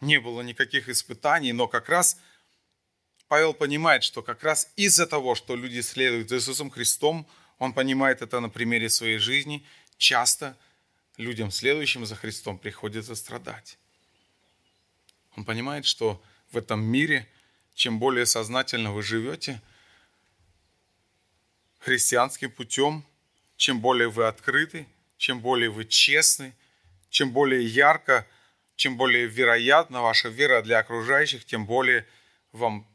не 0.00 0.18
было 0.18 0.42
никаких 0.42 0.88
испытаний, 0.88 1.52
но 1.52 1.68
как 1.68 1.88
раз 1.88 2.18
Павел 3.28 3.54
понимает, 3.54 4.02
что 4.02 4.22
как 4.22 4.42
раз 4.42 4.72
из-за 4.76 5.06
того, 5.06 5.34
что 5.34 5.54
люди 5.54 5.80
следуют 5.80 6.28
за 6.28 6.36
Иисусом 6.36 6.70
Христом, 6.70 7.26
он 7.58 7.72
понимает 7.72 8.20
это 8.20 8.40
на 8.40 8.48
примере 8.48 8.90
своей 8.90 9.18
жизни, 9.18 9.64
часто 9.96 10.56
людям, 11.16 11.52
следующим 11.52 12.04
за 12.04 12.16
Христом, 12.16 12.58
приходится 12.58 13.14
страдать. 13.14 13.78
Он 15.36 15.44
понимает, 15.44 15.86
что 15.86 16.20
в 16.50 16.56
этом 16.56 16.82
мире, 16.82 17.28
чем 17.74 18.00
более 18.00 18.26
сознательно 18.26 18.92
вы 18.92 19.04
живете– 19.04 19.62
христианским 21.84 22.50
путем, 22.50 23.04
чем 23.56 23.80
более 23.80 24.08
вы 24.08 24.26
открыты, 24.26 24.86
чем 25.18 25.40
более 25.40 25.68
вы 25.68 25.84
честны, 25.84 26.54
чем 27.10 27.30
более 27.30 27.62
ярко, 27.62 28.26
чем 28.74 28.96
более 28.96 29.26
вероятна 29.26 30.00
ваша 30.00 30.30
вера 30.30 30.62
для 30.62 30.78
окружающих, 30.78 31.44
тем 31.44 31.66
более 31.66 32.06
вам 32.52 32.88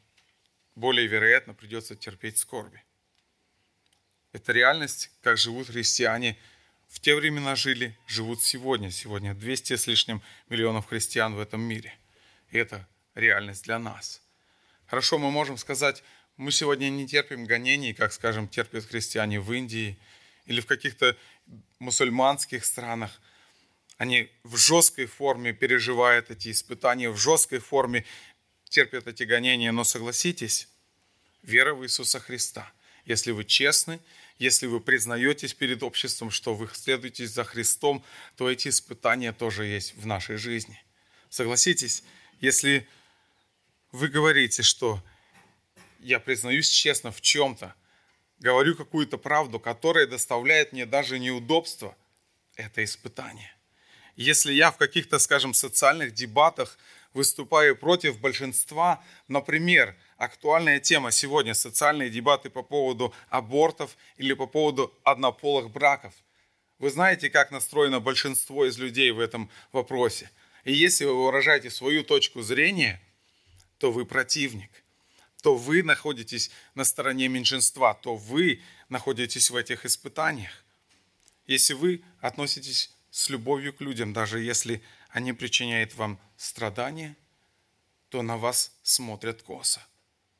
более 0.73 1.05
вероятно 1.05 1.53
придется 1.53 1.95
терпеть 1.95 2.39
скорби. 2.39 2.83
Это 4.31 4.53
реальность, 4.53 5.11
как 5.21 5.37
живут 5.37 5.67
христиане 5.67 6.35
в 6.87 6.99
те 6.99 7.15
времена 7.15 7.55
жили, 7.55 7.95
живут 8.07 8.41
сегодня. 8.41 8.89
Сегодня 8.89 9.35
200 9.35 9.75
с 9.75 9.85
лишним 9.85 10.23
миллионов 10.49 10.87
христиан 10.87 11.35
в 11.35 11.39
этом 11.39 11.61
мире. 11.61 11.93
И 12.49 12.57
это 12.57 12.87
реальность 13.13 13.65
для 13.65 13.77
нас. 13.77 14.23
Хорошо, 14.87 15.19
мы 15.19 15.29
можем 15.29 15.59
сказать, 15.59 16.03
мы 16.39 16.53
сегодня 16.53 16.89
не 16.89 17.05
терпим 17.05 17.43
гонений, 17.43 17.93
как, 17.93 18.13
скажем, 18.13 18.47
терпят 18.47 18.85
христиане 18.85 19.41
в 19.41 19.51
Индии 19.51 19.97
или 20.45 20.61
в 20.61 20.65
каких-то 20.65 21.17
мусульманских 21.79 22.63
странах. 22.63 23.19
Они 23.97 24.29
в 24.43 24.55
жесткой 24.55 25.07
форме 25.07 25.51
переживают 25.51 26.31
эти 26.31 26.49
испытания, 26.51 27.09
в 27.09 27.17
жесткой 27.17 27.59
форме 27.59 28.05
терпят 28.69 29.05
эти 29.07 29.23
гонения. 29.23 29.73
Но 29.73 29.83
согласитесь, 29.83 30.69
вера 31.43 31.73
в 31.73 31.83
Иисуса 31.83 32.21
Христа, 32.21 32.71
если 33.03 33.31
вы 33.31 33.43
честны, 33.43 33.99
если 34.37 34.65
вы 34.65 34.79
признаетесь 34.79 35.53
перед 35.53 35.83
обществом, 35.83 36.31
что 36.31 36.55
вы 36.55 36.69
следуете 36.73 37.27
за 37.27 37.43
Христом, 37.43 38.01
то 38.37 38.49
эти 38.49 38.69
испытания 38.69 39.33
тоже 39.33 39.65
есть 39.65 39.93
в 39.95 40.05
нашей 40.05 40.37
жизни. 40.37 40.81
Согласитесь, 41.29 42.01
если 42.39 42.87
вы 43.91 44.07
говорите, 44.07 44.63
что 44.63 45.03
я 45.99 46.19
признаюсь 46.19 46.69
честно 46.69 47.11
в 47.11 47.21
чем-то, 47.21 47.75
говорю 48.39 48.75
какую-то 48.75 49.17
правду, 49.17 49.59
которая 49.59 50.07
доставляет 50.07 50.71
мне 50.73 50.85
даже 50.85 51.19
неудобства, 51.19 51.95
это 52.55 52.83
испытание. 52.83 53.53
Если 54.15 54.51
я 54.51 54.71
в 54.71 54.77
каких-то, 54.77 55.19
скажем, 55.19 55.53
социальных 55.53 56.13
дебатах 56.13 56.77
выступаю 57.13 57.75
против 57.77 58.19
большинства, 58.19 59.03
например, 59.27 59.95
актуальная 60.17 60.79
тема 60.79 61.11
сегодня– 61.11 61.53
социальные 61.55 62.09
дебаты 62.09 62.49
по 62.49 62.61
поводу 62.61 63.13
абортов 63.29 63.97
или 64.17 64.33
по 64.33 64.45
поводу 64.45 64.93
однополых 65.03 65.71
браков. 65.71 66.13
Вы 66.79 66.89
знаете, 66.89 67.29
как 67.29 67.51
настроено 67.51 67.99
большинство 67.99 68.65
из 68.65 68.77
людей 68.77 69.11
в 69.11 69.19
этом 69.19 69.49
вопросе. 69.71 70.29
И 70.65 70.73
если 70.73 71.05
вы 71.05 71.25
выражаете 71.25 71.69
свою 71.69 72.03
точку 72.03 72.41
зрения, 72.41 73.01
то 73.77 73.91
вы 73.91 74.05
противник– 74.05 74.71
то 75.41 75.55
вы 75.55 75.83
находитесь 75.83 76.51
на 76.75 76.83
стороне 76.83 77.27
меньшинства, 77.27 77.93
то 77.93 78.15
вы 78.15 78.61
находитесь 78.89 79.49
в 79.49 79.55
этих 79.55 79.85
испытаниях. 79.85 80.51
Если 81.47 81.73
вы 81.73 82.03
относитесь 82.19 82.93
с 83.09 83.29
любовью 83.29 83.73
к 83.73 83.81
людям, 83.81 84.13
даже 84.13 84.39
если 84.39 84.81
они 85.09 85.33
причиняют 85.33 85.95
вам 85.95 86.19
страдания, 86.37 87.15
то 88.09 88.21
на 88.21 88.37
вас 88.37 88.71
смотрят 88.83 89.41
косо. 89.41 89.81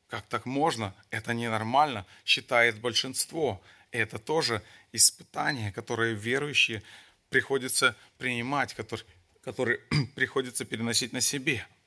Как 0.07 0.25
так 0.27 0.45
можно? 0.45 0.93
Это 1.11 1.33
ненормально, 1.33 2.05
считает 2.25 2.79
большинство. 2.79 3.61
Это 3.91 4.19
тоже 4.19 4.61
испытание, 4.91 5.71
которое 5.71 6.13
верующие 6.13 6.83
приходится 7.29 7.95
принимать, 8.17 8.73
которые, 8.73 9.07
которые 9.43 9.79
приходится 10.15 10.65
переносить 10.65 11.13
на 11.13 11.21
себе– 11.21 11.65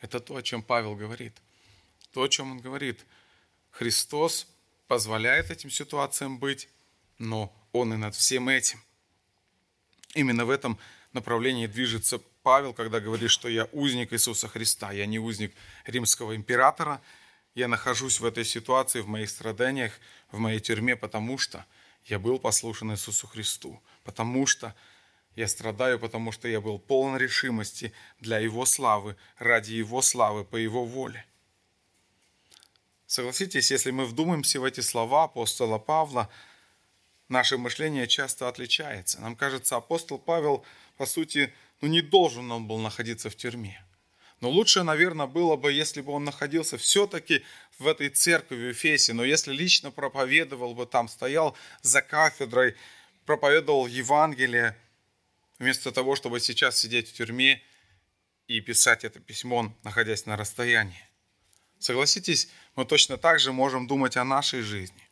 это 0.00 0.20
то, 0.20 0.36
о 0.36 0.42
чем 0.42 0.62
Павел 0.62 0.94
говорит. 0.94 1.34
То, 2.12 2.22
о 2.22 2.28
чем 2.28 2.52
он 2.52 2.60
говорит. 2.60 3.04
Христос 3.70 4.46
позволяет 4.86 5.50
этим 5.50 5.70
ситуациям 5.70 6.38
быть, 6.38 6.68
но 7.18 7.54
Он 7.72 7.94
и 7.94 7.96
над 7.96 8.14
всем 8.14 8.48
этим. 8.48 8.80
Именно 10.14 10.44
в 10.44 10.50
этом 10.50 10.78
направлении 11.12 11.66
движется 11.66 12.20
Павел, 12.42 12.72
когда 12.72 13.00
говорит, 13.00 13.30
что 13.30 13.48
я 13.48 13.68
узник 13.72 14.12
Иисуса 14.12 14.48
Христа, 14.48 14.92
я 14.92 15.06
не 15.06 15.18
узник 15.18 15.54
римского 15.84 16.34
императора, 16.34 17.02
я 17.54 17.68
нахожусь 17.68 18.20
в 18.20 18.24
этой 18.24 18.44
ситуации, 18.44 19.00
в 19.00 19.08
моих 19.08 19.28
страданиях, 19.28 19.92
в 20.30 20.38
моей 20.38 20.60
тюрьме, 20.60 20.96
потому 20.96 21.38
что 21.38 21.64
я 22.04 22.18
был 22.18 22.38
послушан 22.38 22.92
Иисусу 22.92 23.26
Христу, 23.26 23.82
потому 24.04 24.46
что 24.46 24.74
Я 25.38 25.46
страдаю, 25.46 26.00
потому 26.00 26.32
что 26.32 26.48
я 26.48 26.60
был 26.60 26.80
полон 26.80 27.16
решимости 27.16 27.92
для 28.18 28.40
Его 28.40 28.66
славы, 28.66 29.14
ради 29.38 29.72
Его 29.72 30.02
славы, 30.02 30.44
по 30.44 30.56
Его 30.56 30.84
воле. 30.84 31.24
Согласитесь, 33.06 33.70
если 33.70 33.92
мы 33.92 34.04
вдумаемся 34.04 34.58
в 34.58 34.64
эти 34.64 34.80
слова 34.80 35.22
апостола 35.22 35.78
Павла, 35.78 36.28
наше 37.28 37.56
мышление 37.56 38.08
часто 38.08 38.48
отличается. 38.48 39.20
Нам 39.20 39.36
кажется, 39.36 39.76
апостол 39.76 40.18
Павел, 40.18 40.64
по 40.96 41.06
сути, 41.06 41.54
ну 41.82 41.86
не 41.86 42.00
должен 42.00 42.50
он 42.50 42.66
был 42.66 42.78
находиться 42.78 43.30
в 43.30 43.36
тюрьме. 43.36 43.80
Но 44.40 44.50
лучше, 44.50 44.82
наверное, 44.82 45.28
было 45.28 45.54
бы, 45.54 45.72
если 45.72 46.00
бы 46.00 46.10
он 46.10 46.24
находился 46.24 46.78
все-таки 46.78 47.44
в 47.78 47.86
этой 47.86 48.08
церкви 48.08 48.56
в 48.56 48.72
Эфесе, 48.72 49.12
но 49.12 49.22
если 49.24 49.52
лично 49.52 49.92
проповедовал 49.92 50.74
бы 50.74 50.84
там, 50.84 51.06
стоял 51.06 51.56
за 51.82 52.02
кафедрой, 52.02 52.74
проповедовал 53.24 53.86
Евангелие, 53.86 54.76
вместо 55.58 55.92
того, 55.92 56.16
чтобы 56.16 56.40
сейчас 56.40 56.78
сидеть 56.78 57.08
в 57.08 57.12
тюрьме 57.12 57.62
и 58.46 58.60
писать 58.60 59.04
это 59.04 59.20
письмо, 59.20 59.74
находясь 59.82 60.26
на 60.26 60.36
расстоянии. 60.36 61.02
Согласитесь, 61.78 62.48
мы 62.74 62.84
точно 62.84 63.18
так 63.18 63.38
же 63.38 63.52
можем 63.52 63.86
думать 63.86 64.16
о 64.16 64.24
нашей 64.24 64.62
жизни. 64.62 65.08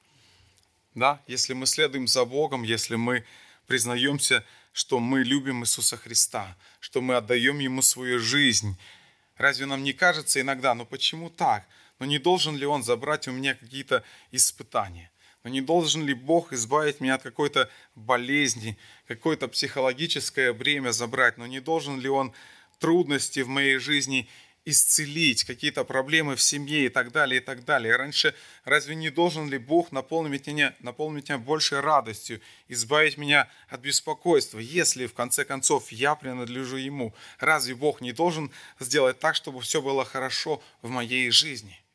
Да, 0.94 1.22
если 1.26 1.52
мы 1.52 1.66
следуем 1.66 2.08
за 2.08 2.24
Богом, 2.24 2.62
если 2.62 2.96
мы 2.96 3.24
признаемся, 3.66 4.44
что 4.72 4.98
мы 4.98 5.22
любим 5.22 5.62
Иисуса 5.62 5.96
Христа, 5.96 6.56
что 6.80 7.00
мы 7.00 7.16
отдаем 7.16 7.58
Ему 7.58 7.82
свою 7.82 8.18
жизнь, 8.18 8.78
разве 9.36 9.66
нам 9.66 9.82
не 9.82 9.92
кажется 9.92 10.40
иногда, 10.40 10.74
ну 10.74 10.86
почему 10.86 11.30
так? 11.30 11.66
Но 11.98 12.06
не 12.06 12.18
должен 12.18 12.56
ли 12.56 12.66
Он 12.66 12.82
забрать 12.82 13.28
у 13.28 13.32
меня 13.32 13.54
какие-то 13.54 14.02
испытания? 14.30 15.10
Но 15.46 15.50
не 15.50 15.60
должен 15.60 16.04
ли 16.04 16.12
Бог 16.12 16.52
избавить 16.52 16.98
меня 16.98 17.14
от 17.14 17.22
какой-то 17.22 17.70
болезни, 17.94 18.76
какое-то 19.06 19.46
психологическое 19.46 20.52
бремя 20.52 20.90
забрать? 20.90 21.38
Но 21.38 21.46
не 21.46 21.60
должен 21.60 22.00
ли 22.00 22.08
Он 22.08 22.32
трудности 22.80 23.38
в 23.38 23.48
моей 23.48 23.78
жизни 23.78 24.28
исцелить, 24.64 25.44
какие-то 25.44 25.84
проблемы 25.84 26.34
в 26.34 26.42
семье 26.42 26.86
и 26.86 26.88
так 26.88 27.12
далее, 27.12 27.40
и 27.40 27.44
так 27.44 27.64
далее. 27.64 27.94
Раньше 27.94 28.34
разве 28.64 28.96
не 28.96 29.08
должен 29.08 29.48
ли 29.48 29.58
Бог 29.58 29.92
наполнить 29.92 30.48
меня, 30.48 30.74
наполнить 30.80 31.28
меня 31.28 31.38
большей 31.38 31.78
радостью, 31.78 32.40
избавить 32.66 33.16
меня 33.16 33.48
от 33.68 33.82
беспокойства, 33.82 34.58
если 34.58 35.06
в 35.06 35.14
конце 35.14 35.44
концов 35.44 35.92
я 35.92 36.16
принадлежу 36.16 36.76
Ему? 36.76 37.14
Разве 37.38 37.76
Бог 37.76 38.00
не 38.00 38.10
должен 38.10 38.50
сделать 38.80 39.20
так, 39.20 39.36
чтобы 39.36 39.60
все 39.60 39.80
было 39.80 40.04
хорошо 40.04 40.60
в 40.82 40.90
моей 40.90 41.30
жизни? 41.30 41.85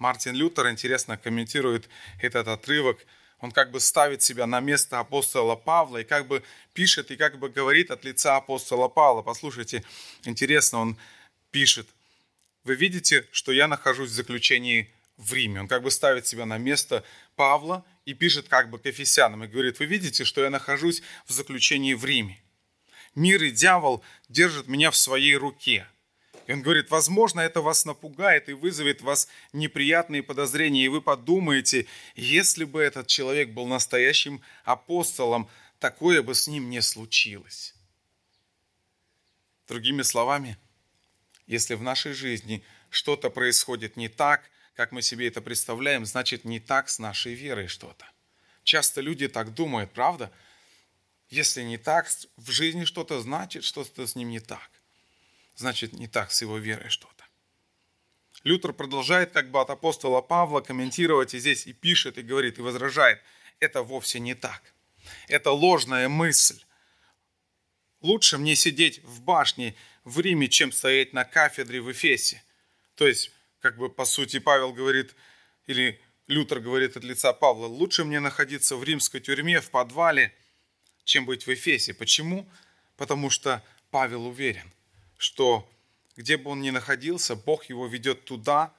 Мартин 0.00 0.34
Лютер 0.34 0.70
интересно 0.70 1.18
комментирует 1.18 1.88
этот 2.20 2.48
отрывок. 2.48 3.06
Он 3.38 3.52
как 3.52 3.70
бы 3.70 3.80
ставит 3.80 4.22
себя 4.22 4.46
на 4.46 4.58
место 4.58 4.98
апостола 4.98 5.56
Павла 5.56 5.98
и 5.98 6.04
как 6.04 6.26
бы 6.26 6.42
пишет 6.72 7.10
и 7.10 7.16
как 7.16 7.38
бы 7.38 7.50
говорит 7.50 7.90
от 7.90 8.02
лица 8.02 8.36
апостола 8.36 8.88
Павла. 8.88 9.20
Послушайте, 9.20 9.84
интересно, 10.24 10.78
он 10.78 10.96
пишет. 11.50 11.86
Вы 12.64 12.76
видите, 12.76 13.28
что 13.30 13.52
я 13.52 13.68
нахожусь 13.68 14.10
в 14.10 14.14
заключении 14.14 14.90
в 15.18 15.34
Риме. 15.34 15.60
Он 15.60 15.68
как 15.68 15.82
бы 15.82 15.90
ставит 15.90 16.26
себя 16.26 16.46
на 16.46 16.56
место 16.56 17.04
Павла 17.36 17.84
и 18.06 18.14
пишет 18.14 18.48
как 18.48 18.70
бы 18.70 18.78
к 18.78 18.86
Ефесянам 18.86 19.44
и 19.44 19.48
говорит, 19.48 19.80
вы 19.80 19.84
видите, 19.84 20.24
что 20.24 20.42
я 20.42 20.48
нахожусь 20.48 21.02
в 21.26 21.32
заключении 21.32 21.92
в 21.92 22.06
Риме. 22.06 22.42
Мир 23.14 23.42
и 23.42 23.50
дьявол 23.50 24.02
держат 24.30 24.66
меня 24.66 24.90
в 24.90 24.96
своей 24.96 25.36
руке– 25.36 25.86
и 26.50 26.52
он 26.52 26.62
говорит, 26.62 26.90
возможно, 26.90 27.38
это 27.38 27.60
вас 27.60 27.84
напугает 27.84 28.48
и 28.48 28.54
вызовет 28.54 29.02
вас 29.02 29.28
неприятные 29.52 30.20
подозрения, 30.20 30.84
и 30.84 30.88
вы 30.88 31.00
подумаете, 31.00 31.86
если 32.16 32.64
бы 32.64 32.82
этот 32.82 33.06
человек 33.06 33.50
был 33.50 33.66
настоящим 33.66 34.42
апостолом, 34.64 35.48
такое 35.78 36.24
бы 36.24 36.34
с 36.34 36.48
ним 36.48 36.68
не 36.68 36.82
случилось. 36.82 37.72
Другими 39.68 40.02
словами, 40.02 40.58
если 41.46 41.74
в 41.74 41.82
нашей 41.82 42.14
жизни 42.14 42.64
что-то 42.88 43.30
происходит 43.30 43.96
не 43.96 44.08
так, 44.08 44.50
как 44.74 44.90
мы 44.90 45.02
себе 45.02 45.28
это 45.28 45.40
представляем, 45.40 46.04
значит 46.04 46.44
не 46.44 46.58
так 46.58 46.88
с 46.88 46.98
нашей 46.98 47.34
верой 47.34 47.68
что-то. 47.68 48.04
Часто 48.64 49.02
люди 49.02 49.28
так 49.28 49.54
думают, 49.54 49.92
правда? 49.92 50.32
Если 51.28 51.62
не 51.62 51.78
так 51.78 52.08
в 52.36 52.50
жизни 52.50 52.86
что-то, 52.86 53.20
значит 53.20 53.62
что-то 53.62 54.04
с 54.04 54.16
ним 54.16 54.30
не 54.30 54.40
так 54.40 54.68
значит 55.60 55.92
не 55.92 56.08
так 56.08 56.32
с 56.32 56.42
его 56.42 56.58
верой 56.58 56.90
что-то. 56.90 57.24
Лютер 58.42 58.72
продолжает 58.72 59.32
как 59.32 59.50
бы 59.50 59.60
от 59.60 59.70
апостола 59.70 60.22
Павла 60.22 60.60
комментировать 60.60 61.34
и 61.34 61.38
здесь 61.38 61.66
и 61.66 61.72
пишет, 61.72 62.18
и 62.18 62.22
говорит, 62.22 62.58
и 62.58 62.62
возражает, 62.62 63.20
это 63.60 63.82
вовсе 63.82 64.18
не 64.18 64.34
так. 64.34 64.62
Это 65.28 65.50
ложная 65.52 66.08
мысль. 66.08 66.60
Лучше 68.00 68.38
мне 68.38 68.56
сидеть 68.56 69.02
в 69.04 69.20
башне 69.20 69.74
в 70.04 70.18
Риме, 70.20 70.48
чем 70.48 70.72
стоять 70.72 71.12
на 71.12 71.24
кафедре 71.24 71.80
в 71.82 71.92
Эфесе. 71.92 72.42
То 72.94 73.06
есть, 73.06 73.30
как 73.60 73.76
бы 73.76 73.90
по 73.90 74.06
сути 74.06 74.38
Павел 74.38 74.72
говорит, 74.72 75.14
или 75.66 76.00
Лютер 76.26 76.60
говорит 76.60 76.96
от 76.96 77.04
лица 77.04 77.34
Павла, 77.34 77.66
лучше 77.66 78.04
мне 78.04 78.20
находиться 78.20 78.76
в 78.76 78.84
римской 78.84 79.20
тюрьме, 79.20 79.60
в 79.60 79.70
подвале, 79.70 80.34
чем 81.04 81.26
быть 81.26 81.46
в 81.46 81.52
Эфесе. 81.52 81.92
Почему? 81.92 82.50
Потому 82.96 83.28
что 83.28 83.62
Павел 83.90 84.26
уверен, 84.26 84.72
что 85.20 85.70
где 86.16 86.38
бы 86.38 86.50
он 86.50 86.62
ни 86.62 86.70
находился, 86.70 87.36
Бог 87.36 87.66
его 87.66 87.86
ведет 87.86 88.24
туда, 88.24 88.74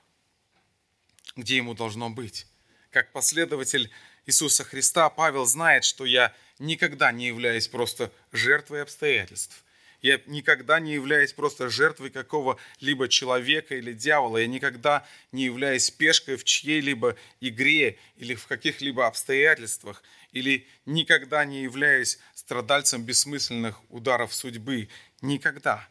где 1.36 1.58
ему 1.58 1.75
должно 1.75 2.10
быть. 2.10 2.47
Как 2.89 3.12
последователь 3.12 3.91
Иисуса 4.25 4.63
Христа, 4.63 5.10
Павел 5.12 5.45
знает, 5.45 5.84
что 5.84 6.04
я 6.04 6.36
никогда 6.58 7.12
не 7.12 7.27
являюсь 7.27 7.67
просто 7.67 8.12
жертвой 8.32 8.82
обстоятельств. 8.82 9.63
Я 10.01 10.19
никогда 10.25 10.80
не 10.80 10.95
являюсь 10.95 11.32
просто 11.32 11.69
жертвой 11.69 12.10
какого-либо 12.10 13.08
человека 13.08 13.75
или 13.75 13.93
дьявола. 13.93 14.38
Я 14.38 14.47
никогда 14.47 15.08
не 15.32 15.45
являюсь 15.45 15.91
пешкой 15.91 16.38
в 16.38 16.43
чьей-либо 16.43 17.17
игре 17.39 17.99
или 18.17 18.34
в 18.34 18.47
каких-либо 18.47 19.06
обстоятельствах. 19.06 20.01
Или 20.32 20.67
никогда 20.88 21.45
не 21.45 21.62
являюсь 21.62 22.17
страдальцем 22.34 23.04
бессмысленных 23.04 23.80
ударов 23.91 24.34
судьбы. 24.34 24.89
Никогда 25.21 25.88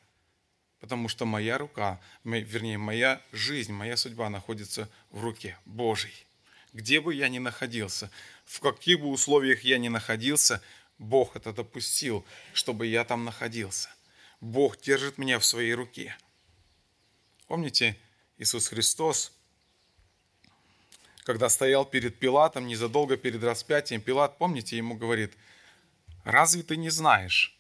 потому 0.81 1.09
что 1.09 1.27
моя 1.27 1.59
рука, 1.59 2.01
вернее, 2.25 2.79
моя 2.79 3.21
жизнь, 3.33 3.73
моя 3.73 3.97
судьба 3.97 4.31
находится 4.31 4.89
в 5.11 5.23
руке 5.23 5.57
Божьей. 5.67 6.27
Где 6.73 7.01
бы 7.01 7.15
я 7.15 7.29
ни 7.29 7.39
находился, 7.39 8.11
в 8.45 8.61
каких 8.61 9.01
бы 9.01 9.09
условиях 9.09 9.63
я 9.63 9.79
ни 9.79 9.89
находился, 9.89 10.63
Бог 10.99 11.37
это 11.37 11.53
допустил, 11.53 12.25
чтобы 12.53 12.87
я 12.87 13.05
там 13.05 13.25
находился. 13.25 13.91
Бог 14.41 14.81
держит 14.81 15.19
меня 15.19 15.39
в 15.39 15.45
своей 15.45 15.75
руке. 15.75 16.17
Помните, 17.47 17.97
Иисус 18.39 18.69
Христос, 18.69 19.33
когда 21.25 21.49
стоял 21.49 21.85
перед 21.85 22.19
Пилатом, 22.19 22.67
незадолго 22.67 23.17
перед 23.17 23.43
распятием, 23.43 24.01
Пилат, 24.01 24.39
помните, 24.39 24.77
ему 24.77 24.95
говорит, 24.95 25.33
разве 26.25 26.63
ты 26.63 26.77
не 26.77 26.91
знаешь, 26.91 27.59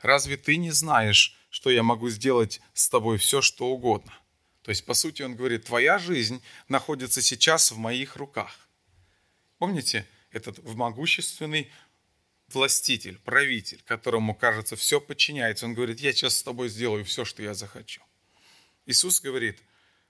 разве 0.00 0.36
ты 0.36 0.56
не 0.56 0.70
знаешь, 0.70 1.39
что 1.50 1.68
я 1.70 1.82
могу 1.82 2.08
сделать 2.08 2.60
с 2.72 2.88
тобой 2.88 3.18
все, 3.18 3.42
что 3.42 3.66
угодно. 3.66 4.14
То 4.62 4.70
есть, 4.70 4.84
по 4.84 4.94
сути, 4.94 5.22
он 5.22 5.36
говорит, 5.36 5.64
твоя 5.64 5.98
жизнь 5.98 6.42
находится 6.68 7.20
сейчас 7.20 7.72
в 7.72 7.76
моих 7.76 8.16
руках. 8.16 8.68
Помните, 9.58 10.06
этот 10.30 10.62
могущественный 10.74 11.70
властитель, 12.48 13.18
правитель, 13.18 13.82
которому, 13.84 14.34
кажется, 14.34 14.76
все 14.76 15.00
подчиняется. 15.00 15.66
Он 15.66 15.74
говорит, 15.74 16.00
я 16.00 16.12
сейчас 16.12 16.36
с 16.36 16.42
тобой 16.42 16.68
сделаю 16.68 17.04
все, 17.04 17.24
что 17.24 17.42
я 17.42 17.54
захочу. 17.54 18.02
Иисус 18.86 19.20
говорит, 19.20 19.58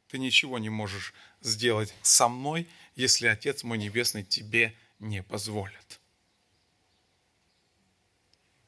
ты 0.09 0.18
ничего 0.18 0.59
не 0.59 0.70
можешь 0.70 1.14
сделать 1.40 1.94
со 2.03 2.29
мной, 2.29 2.66
если 2.96 3.26
Отец 3.26 3.62
мой 3.62 3.79
Небесный 3.79 4.24
тебе 4.24 4.74
не 4.98 5.22
позволит. 5.22 6.00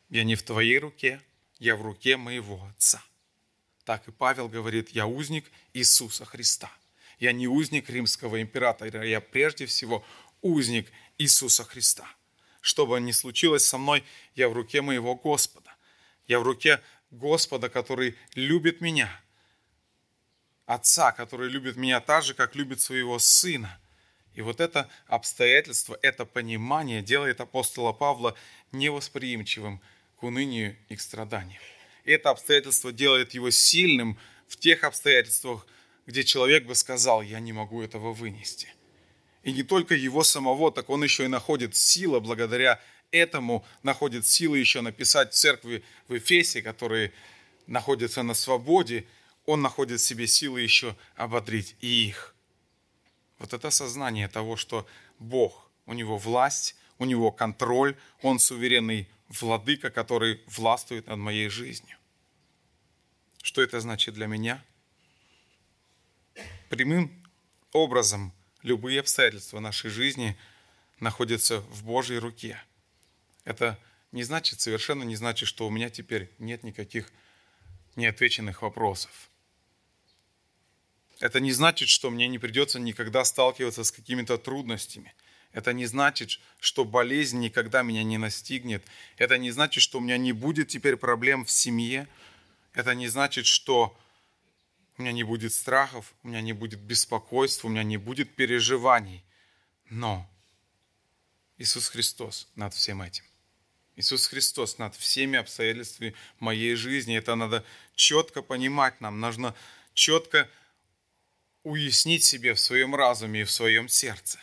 Я 0.09 0.25
не 0.25 0.35
в 0.35 0.43
твоей 0.43 0.79
руке, 0.79 1.23
я 1.63 1.77
в 1.77 1.83
руке 1.83 2.17
моего 2.17 2.61
Отца. 2.71 3.01
Так 3.85 4.09
и 4.09 4.11
Павел 4.11 4.49
говорит, 4.49 4.91
я 4.91 5.07
узник 5.07 5.45
Иисуса 5.73 6.25
Христа. 6.25 6.71
Я 7.21 7.33
не 7.33 7.47
узник 7.47 7.89
римского 7.89 8.43
императора, 8.43 9.07
я 9.07 9.21
прежде 9.21 9.67
всего 9.67 10.05
узник 10.41 10.91
Иисуса 11.19 11.63
Христа. 11.63 12.09
Что 12.61 12.85
бы 12.85 13.01
ни 13.01 13.13
случилось 13.13 13.65
со 13.65 13.79
мной, 13.79 14.03
я 14.35 14.49
в 14.49 14.55
руке 14.55 14.83
моего 14.83 15.15
Господа. 15.15 15.73
Я 16.27 16.41
в 16.41 16.43
руке 16.43 16.81
Господа, 17.13 17.69
который 17.69 18.17
любит 18.35 18.81
меня. 18.81 19.09
Отца, 20.67 21.13
который 21.13 21.49
любит 21.49 21.77
меня 21.77 22.01
так 22.01 22.25
же, 22.25 22.35
как 22.35 22.57
любит 22.57 22.81
своего 22.81 23.21
Сына. 23.21 23.79
И 24.35 24.41
вот 24.41 24.61
это 24.61 24.89
обстоятельство, 25.07 25.97
это 26.03 26.25
понимание 26.25 27.03
делает 27.03 27.41
апостола 27.41 27.93
Павла 27.93 28.35
невосприимчивым 28.73 29.81
к 30.23 30.25
унынию 30.25 30.77
и 30.89 30.95
к 30.95 31.01
страданиям. 31.01 31.61
Это 32.05 32.31
обстоятельство 32.31 32.93
делает 32.93 33.35
его 33.35 33.51
сильным 33.51 34.17
в 34.47 34.57
тех 34.57 34.85
обстоятельствах, 34.85 35.67
где 36.07 36.23
человек 36.23 36.65
бы 36.65 36.77
сказал, 36.77 37.23
я 37.23 37.41
не 37.41 37.53
могу 37.53 37.83
этого 37.83 38.13
вынести. 38.13 38.69
И 39.43 39.53
не 39.53 39.65
только 39.65 39.97
его 39.97 40.23
самого, 40.23 40.71
так 40.71 40.91
он 40.91 41.03
еще 41.03 41.25
и 41.25 41.27
находит 41.27 41.75
силы 41.75 42.21
благодаря 42.21 42.81
этому 43.11 43.67
находит 43.83 44.25
силы 44.25 44.59
еще 44.59 44.81
написать 44.81 45.35
церкви 45.35 45.83
в 46.07 46.17
Эфесе, 46.17 46.63
которые 46.63 47.13
находятся 47.67 48.23
на 48.23 48.35
свободе, 48.35 49.05
он 49.45 49.61
находит 49.61 49.99
в 49.99 50.05
себе 50.05 50.29
силы 50.29 50.61
еще 50.61 50.95
ободрить 51.17 51.75
и 51.81 52.07
их. 52.07 52.37
Вот 53.41 53.53
это 53.55 53.71
сознание 53.71 54.29
того, 54.29 54.57
что 54.57 54.87
Бог, 55.19 55.69
у 55.87 55.95
него 55.95 56.17
власть, 56.17 56.77
у 57.01 57.07
него 57.07 57.33
контроль, 57.33 57.97
он 58.23 58.39
суверенный 58.39 59.09
владыка, 59.41 59.91
который 59.91 60.43
властвует 60.47 61.07
над 61.07 61.19
моей 61.19 61.49
жизнью. 61.49 61.97
Что 63.43 63.63
это 63.63 63.81
значит 63.81 64.15
для 64.15 64.27
меня? 64.27 64.65
Прямым 66.69 67.11
образом 67.73 68.33
любые 68.63 69.01
обстоятельства 69.01 69.61
нашей 69.61 69.91
жизни 69.91 70.37
находятся 71.01 71.61
в 71.61 71.85
Божьей 71.85 72.19
руке. 72.19 72.63
Это 73.45 73.79
не 74.13 74.23
значит, 74.23 74.61
совершенно 74.61 75.03
не 75.03 75.17
значит, 75.17 75.49
что 75.49 75.67
у 75.67 75.71
меня 75.71 75.91
теперь 75.91 76.31
нет 76.39 76.63
никаких 76.63 77.11
неотвеченных 77.97 78.63
вопросов. 78.63 79.31
Это 81.19 81.41
не 81.41 81.53
значит, 81.53 81.89
что 81.89 82.11
мне 82.11 82.29
не 82.29 82.39
придется 82.39 82.79
никогда 82.79 83.25
сталкиваться 83.25 83.85
с 83.85 83.93
какими-то 83.93 84.39
трудностями. 84.39 85.15
Это 85.53 85.73
не 85.73 85.87
значит, 85.87 86.41
что 86.61 86.85
болезнь 86.85 87.39
никогда 87.39 87.83
меня 87.83 88.03
не 88.03 88.19
настигнет. 88.19 88.85
Это 89.19 89.37
не 89.37 89.51
значит, 89.51 89.83
что 89.83 89.99
у 89.99 90.01
меня 90.01 90.17
не 90.17 90.33
будет 90.33 90.69
теперь 90.69 90.97
проблем 90.97 91.45
в 91.45 91.51
семье. 91.51 92.09
Это 92.73 92.95
не 92.95 93.09
значит, 93.09 93.47
что 93.47 93.97
у 94.97 95.03
меня 95.03 95.13
не 95.13 95.25
будет 95.25 95.53
страхов, 95.53 96.15
у 96.23 96.29
меня 96.29 96.41
не 96.41 96.53
будет 96.53 96.81
беспокойства, 96.81 97.69
у 97.69 97.71
меня 97.71 97.83
не 97.83 97.99
будет 97.99 98.35
переживаний. 98.35 99.25
Но 99.91 100.29
Иисус 101.59 101.89
Христос 101.89 102.49
над 102.57 102.73
всем 102.73 103.03
этим. 103.03 103.25
Иисус 103.97 104.27
Христос 104.27 104.79
над 104.79 104.97
всеми 104.97 105.39
обстоятельствами 105.39 106.15
моей 106.39 106.75
жизни. 106.77 107.17
Это 107.17 107.35
надо 107.35 107.63
четко 107.95 108.41
понимать 108.41 109.03
нам. 109.03 109.21
Нужно 109.21 109.55
четко 109.93 110.49
уяснить 111.63 112.25
себе 112.25 112.55
в 112.55 112.61
своем 112.61 112.95
разуме 112.95 113.43
и 113.43 113.45
в 113.45 113.51
своем 113.51 113.89
сердце. 113.89 114.39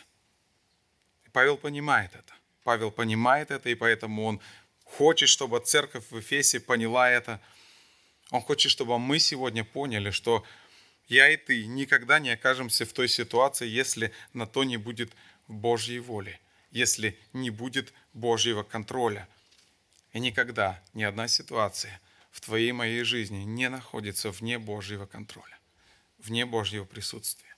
Павел 1.32 1.56
понимает 1.56 2.14
это. 2.14 2.34
Павел 2.64 2.90
понимает 2.90 3.50
это, 3.50 3.68
и 3.68 3.74
поэтому 3.74 4.24
он 4.24 4.40
хочет, 4.84 5.28
чтобы 5.28 5.60
церковь 5.60 6.04
в 6.10 6.20
Эфесе 6.20 6.60
поняла 6.60 7.10
это. 7.10 7.40
Он 8.30 8.40
хочет, 8.40 8.70
чтобы 8.70 8.98
мы 8.98 9.18
сегодня 9.18 9.64
поняли, 9.64 10.10
что 10.10 10.44
я 11.08 11.28
и 11.28 11.36
ты 11.36 11.66
никогда 11.66 12.18
не 12.18 12.30
окажемся 12.30 12.84
в 12.84 12.92
той 12.92 13.08
ситуации, 13.08 13.66
если 13.66 14.12
на 14.32 14.46
то 14.46 14.64
не 14.64 14.76
будет 14.76 15.12
Божьей 15.48 15.98
воли, 15.98 16.38
если 16.70 17.18
не 17.32 17.50
будет 17.50 17.92
Божьего 18.12 18.62
контроля. 18.62 19.28
И 20.12 20.20
никогда 20.20 20.82
ни 20.94 21.02
одна 21.02 21.28
ситуация 21.28 22.00
в 22.30 22.40
твоей 22.40 22.72
моей 22.72 23.02
жизни 23.02 23.38
не 23.38 23.68
находится 23.68 24.30
вне 24.30 24.58
Божьего 24.58 25.06
контроля 25.06 25.60
вне 26.22 26.46
Божьего 26.46 26.84
присутствия. 26.84 27.54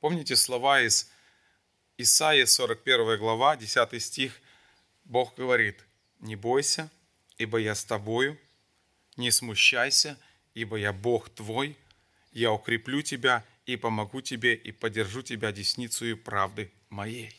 Помните 0.00 0.36
слова 0.36 0.80
из 0.80 1.10
Исаии 1.98 2.44
41 2.44 3.18
глава, 3.18 3.56
10 3.56 4.02
стих? 4.02 4.40
Бог 5.04 5.34
говорит, 5.36 5.82
не 6.20 6.36
бойся, 6.36 6.90
ибо 7.38 7.58
я 7.58 7.74
с 7.74 7.84
тобою, 7.84 8.38
не 9.16 9.30
смущайся, 9.30 10.18
ибо 10.54 10.76
я 10.76 10.92
Бог 10.92 11.30
твой, 11.30 11.76
я 12.32 12.52
укреплю 12.52 13.02
тебя 13.02 13.44
и 13.64 13.76
помогу 13.76 14.20
тебе 14.20 14.54
и 14.54 14.72
поддержу 14.72 15.22
тебя 15.22 15.52
десницей 15.52 16.16
правды 16.16 16.70
моей. 16.90 17.34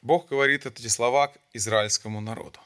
Бог 0.00 0.28
говорит 0.28 0.66
эти 0.66 0.88
слова 0.88 1.28
к 1.28 1.38
израильскому 1.52 2.20
народу. 2.20 2.60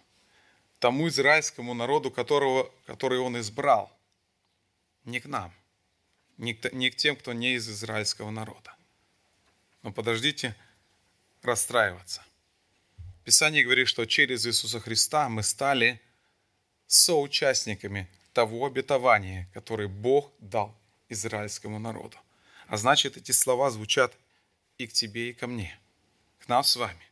Тому 0.79 1.09
израильскому 1.09 1.75
народу, 1.75 2.11
которого, 2.11 2.71
который 2.87 3.19
он 3.19 3.39
избрал– 3.41 3.93
не 5.09 5.21
к 5.21 5.27
нам, 5.27 5.53
не 6.39 6.55
к, 6.55 6.73
не 6.73 6.91
к 6.91 6.97
тем, 6.97 7.17
кто 7.17 7.33
не 7.33 7.55
из 7.55 7.69
израильского 7.69 8.31
народа. 8.31 8.75
Но 9.83 9.93
подождите 9.93 10.57
расстраиваться. 11.43 12.25
Писание 13.25 13.65
говорит, 13.65 13.89
что 13.89 14.07
через 14.07 14.47
Иисуса 14.47 14.81
Христа 14.81 15.29
мы 15.29 15.43
стали 15.43 16.01
соучастниками 16.87 18.09
того 18.33 18.67
обетования, 18.67 19.49
которое 19.53 19.89
Бог 19.89 20.33
дал 20.39 20.75
израильскому 21.09 21.79
народу. 21.79 22.17
А 22.69 22.77
значит, 22.77 23.17
эти 23.17 23.33
слова 23.33 23.71
звучат 23.71 24.15
и 24.79 24.87
к 24.87 24.93
тебе, 24.93 25.31
и 25.31 25.35
ко 25.35 25.47
мне, 25.47 25.79
к 26.39 26.49
нам 26.49 26.63
с 26.63 26.77
вами. 26.77 27.08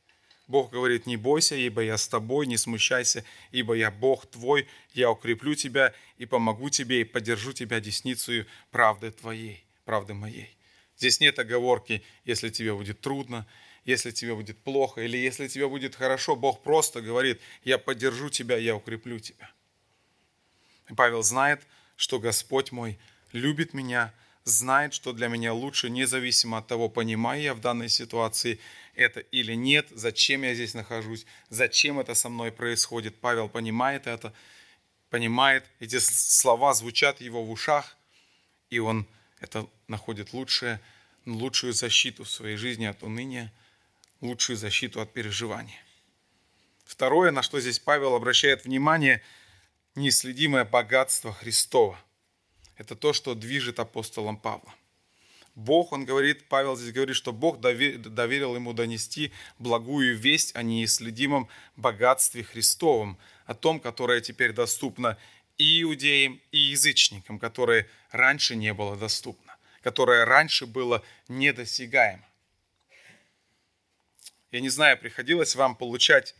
Бог 0.48 0.70
говорит, 0.70 1.06
не 1.06 1.16
бойся, 1.16 1.56
ибо 1.56 1.82
я 1.82 1.98
с 1.98 2.06
тобой, 2.06 2.46
не 2.46 2.56
смущайся, 2.56 3.24
ибо 3.50 3.74
я 3.74 3.90
Бог 3.90 4.26
твой, 4.26 4.68
я 4.94 5.10
укреплю 5.10 5.54
тебя 5.54 5.92
и 6.18 6.26
помогу 6.26 6.70
тебе, 6.70 7.00
и 7.00 7.04
поддержу 7.04 7.52
тебя 7.52 7.80
десницей 7.80 8.46
правды 8.70 9.10
твоей, 9.10 9.64
правды 9.84 10.14
моей. 10.14 10.56
Здесь 10.96 11.20
нет 11.20 11.38
оговорки, 11.38 12.02
если 12.24 12.48
тебе 12.48 12.74
будет 12.74 13.00
трудно, 13.00 13.46
если 13.84 14.12
тебе 14.12 14.34
будет 14.34 14.58
плохо, 14.58 15.02
или 15.02 15.16
если 15.16 15.48
тебе 15.48 15.68
будет 15.68 15.94
хорошо, 15.94 16.36
Бог 16.36 16.62
просто 16.62 17.00
говорит, 17.00 17.40
я 17.64 17.76
поддержу 17.78 18.30
тебя, 18.30 18.56
я 18.56 18.76
укреплю 18.76 19.18
тебя. 19.18 19.50
И 20.88 20.94
Павел 20.94 21.22
знает, 21.22 21.62
что 21.96 22.20
Господь 22.20 22.70
мой 22.70 22.98
любит 23.32 23.74
меня, 23.74 24.12
знает, 24.46 24.94
что 24.94 25.12
для 25.12 25.26
меня 25.28 25.52
лучше, 25.52 25.90
независимо 25.90 26.58
от 26.58 26.68
того, 26.68 26.88
понимаю 26.88 27.42
я 27.42 27.52
в 27.52 27.60
данной 27.60 27.88
ситуации 27.88 28.60
это 28.94 29.20
или 29.20 29.54
нет, 29.54 29.88
зачем 29.90 30.42
я 30.42 30.54
здесь 30.54 30.72
нахожусь, 30.72 31.26
зачем 31.50 31.98
это 31.98 32.14
со 32.14 32.28
мной 32.28 32.52
происходит. 32.52 33.16
Павел 33.16 33.48
понимает 33.48 34.06
это, 34.06 34.32
понимает, 35.10 35.64
эти 35.80 35.98
слова 35.98 36.74
звучат 36.74 37.20
его 37.20 37.44
в 37.44 37.50
ушах, 37.50 37.96
и 38.70 38.78
он 38.78 39.06
это 39.40 39.66
находит 39.88 40.32
лучшее, 40.32 40.80
лучшую 41.26 41.72
защиту 41.72 42.22
в 42.22 42.30
своей 42.30 42.56
жизни 42.56 42.86
от 42.86 43.02
уныния, 43.02 43.52
лучшую 44.20 44.56
защиту 44.56 45.00
от 45.00 45.12
переживания. 45.12 45.82
Второе, 46.84 47.32
на 47.32 47.42
что 47.42 47.58
здесь 47.58 47.80
Павел 47.80 48.14
обращает 48.14 48.64
внимание, 48.64 49.22
неисследимое 49.96 50.64
богатство 50.64 51.32
Христова. 51.32 51.98
Это 52.76 52.94
то, 52.94 53.12
что 53.12 53.34
движет 53.34 53.78
апостолом 53.78 54.36
Павлом. 54.36 54.72
Бог, 55.54 55.92
он 55.92 56.04
говорит, 56.04 56.48
Павел 56.48 56.76
здесь 56.76 56.92
говорит, 56.92 57.16
что 57.16 57.32
Бог 57.32 57.60
доверил 57.60 58.54
ему 58.54 58.74
донести 58.74 59.32
благую 59.58 60.16
весть 60.16 60.54
о 60.54 60.62
неисследимом 60.62 61.48
богатстве 61.76 62.44
Христовом, 62.44 63.18
о 63.46 63.54
том, 63.54 63.80
которое 63.80 64.20
теперь 64.20 64.52
доступно 64.52 65.16
и 65.56 65.80
иудеям, 65.80 66.42
и 66.50 66.58
язычникам, 66.58 67.38
которое 67.38 67.88
раньше 68.10 68.54
не 68.54 68.74
было 68.74 68.96
доступно, 68.96 69.56
которое 69.80 70.26
раньше 70.26 70.66
было 70.66 71.02
недосягаемо. 71.28 72.28
Я 74.50 74.60
не 74.60 74.68
знаю, 74.68 74.98
приходилось 74.98 75.56
вам 75.56 75.74
получать 75.74 76.34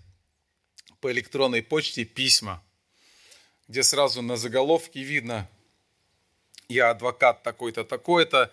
по 1.01 1.11
электронной 1.11 1.63
почте 1.63 2.05
письма, 2.05 2.63
где 3.67 3.83
сразу 3.83 4.21
на 4.21 4.37
заголовке 4.37 5.03
видно 5.03 5.49
я 6.69 6.91
адвокат 6.91 7.43
такой-то, 7.43 7.85
такой-то, 7.85 8.53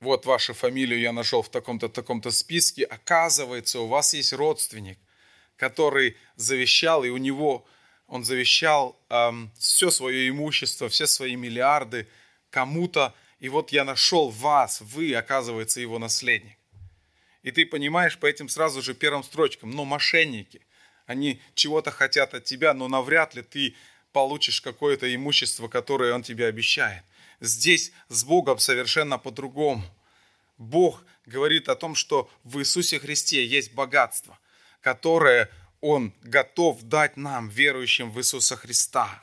вот 0.00 0.26
вашу 0.26 0.54
фамилию 0.54 1.00
я 1.00 1.12
нашел 1.12 1.42
в 1.42 1.48
таком-то, 1.48 1.88
таком-то 1.88 2.30
списке, 2.30 2.84
оказывается, 2.84 3.80
у 3.80 3.86
вас 3.86 4.14
есть 4.14 4.32
родственник, 4.32 4.98
который 5.56 6.16
завещал, 6.36 7.04
и 7.04 7.10
у 7.10 7.16
него 7.16 7.66
он 8.06 8.24
завещал 8.24 8.98
эм, 9.08 9.50
все 9.58 9.90
свое 9.90 10.28
имущество, 10.28 10.88
все 10.88 11.06
свои 11.06 11.36
миллиарды 11.36 12.06
кому-то, 12.50 13.14
и 13.40 13.48
вот 13.48 13.72
я 13.72 13.84
нашел 13.84 14.30
вас, 14.30 14.80
вы, 14.80 15.14
оказывается, 15.14 15.80
его 15.80 15.98
наследник. 15.98 16.58
И 17.42 17.50
ты 17.50 17.66
понимаешь 17.66 18.18
по 18.18 18.26
этим 18.26 18.48
сразу 18.48 18.82
же 18.82 18.94
первым 18.94 19.22
строчкам, 19.22 19.70
но 19.70 19.84
мошенники, 19.84 20.62
они 21.06 21.40
чего-то 21.54 21.90
хотят 21.90 22.34
от 22.34 22.44
тебя, 22.44 22.72
но 22.72 22.88
навряд 22.88 23.34
ли 23.34 23.42
ты 23.42 23.74
получишь 24.12 24.60
какое-то 24.60 25.12
имущество, 25.14 25.68
которое 25.68 26.14
он 26.14 26.22
тебе 26.22 26.46
обещает. 26.46 27.02
Здесь 27.44 27.92
с 28.08 28.24
Богом 28.24 28.58
совершенно 28.58 29.18
по-другому. 29.18 29.84
Бог 30.56 31.04
говорит 31.26 31.68
о 31.68 31.76
том, 31.76 31.94
что 31.94 32.30
в 32.42 32.58
Иисусе 32.58 32.98
Христе 32.98 33.44
есть 33.44 33.74
богатство, 33.74 34.38
которое 34.80 35.50
Он 35.82 36.14
готов 36.22 36.82
дать 36.82 37.18
нам, 37.18 37.50
верующим 37.50 38.10
в 38.10 38.18
Иисуса 38.18 38.56
Христа, 38.56 39.22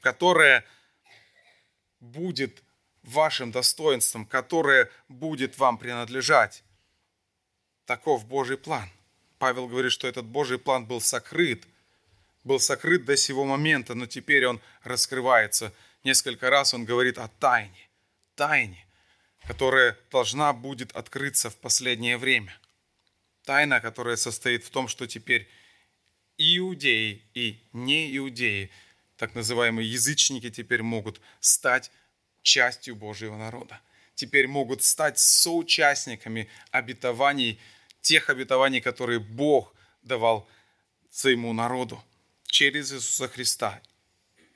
которое 0.00 0.64
будет 2.00 2.64
вашим 3.04 3.52
достоинством, 3.52 4.26
которое 4.26 4.90
будет 5.08 5.56
вам 5.58 5.78
принадлежать. 5.78 6.64
Таков 7.84 8.26
Божий 8.26 8.56
план. 8.56 8.88
Павел 9.38 9.68
говорит, 9.68 9.92
что 9.92 10.08
этот 10.08 10.24
Божий 10.24 10.58
план 10.58 10.84
был 10.84 11.00
сокрыт, 11.00 11.64
был 12.42 12.58
сокрыт 12.58 13.04
до 13.04 13.16
сего 13.16 13.44
момента, 13.44 13.94
но 13.94 14.06
теперь 14.06 14.46
он 14.46 14.60
раскрывается– 14.82 15.72
Несколько 16.04 16.50
раз 16.50 16.74
он 16.74 16.84
говорит 16.84 17.18
о 17.18 17.28
тайне, 17.28 17.88
тайне, 18.34 18.86
которая 19.46 19.96
должна 20.10 20.52
будет 20.52 20.92
открыться 20.92 21.48
в 21.48 21.56
последнее 21.56 22.18
время. 22.18 22.58
Тайна, 23.44 23.80
которая 23.80 24.16
состоит 24.16 24.64
в 24.64 24.70
том, 24.70 24.88
что 24.88 25.06
теперь 25.06 25.48
иудеи 26.38 27.22
и 27.34 27.62
не 27.72 28.16
иудеи, 28.16 28.70
так 29.16 29.34
называемые 29.34 29.90
язычники, 29.90 30.50
теперь 30.50 30.82
могут 30.82 31.20
стать 31.40 31.92
частью 32.42 32.96
Божьего 32.96 33.36
народа. 33.36 33.80
Теперь 34.14 34.48
могут 34.48 34.82
стать 34.82 35.18
соучастниками 35.18 36.48
обетований, 36.70 37.60
тех 38.00 38.28
обетований, 38.28 38.80
которые 38.80 39.20
Бог 39.20 39.72
давал 40.02 40.48
своему 41.10 41.52
народу 41.52 42.02
через 42.46 42.92
Иисуса 42.92 43.28
Христа. 43.28 43.80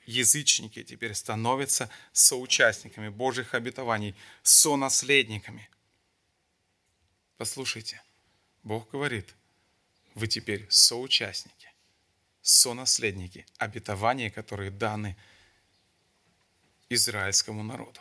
Язычники 0.07 0.83
теперь 0.83 1.13
становятся 1.13 1.89
соучастниками 2.13 3.09
Божьих 3.09 3.53
обетований, 3.53 4.15
сонаследниками. 4.41 5.69
Послушайте, 7.35 8.01
Бог 8.63 8.89
говорит, 8.89 9.35
вы 10.15 10.27
теперь 10.27 10.65
соучастники, 10.69 11.69
сонаследники 12.41 13.45
обетований, 13.57 14.29
которые 14.29 14.71
даны 14.71 15.17
израильскому 16.87 17.61
народу. 17.61 17.99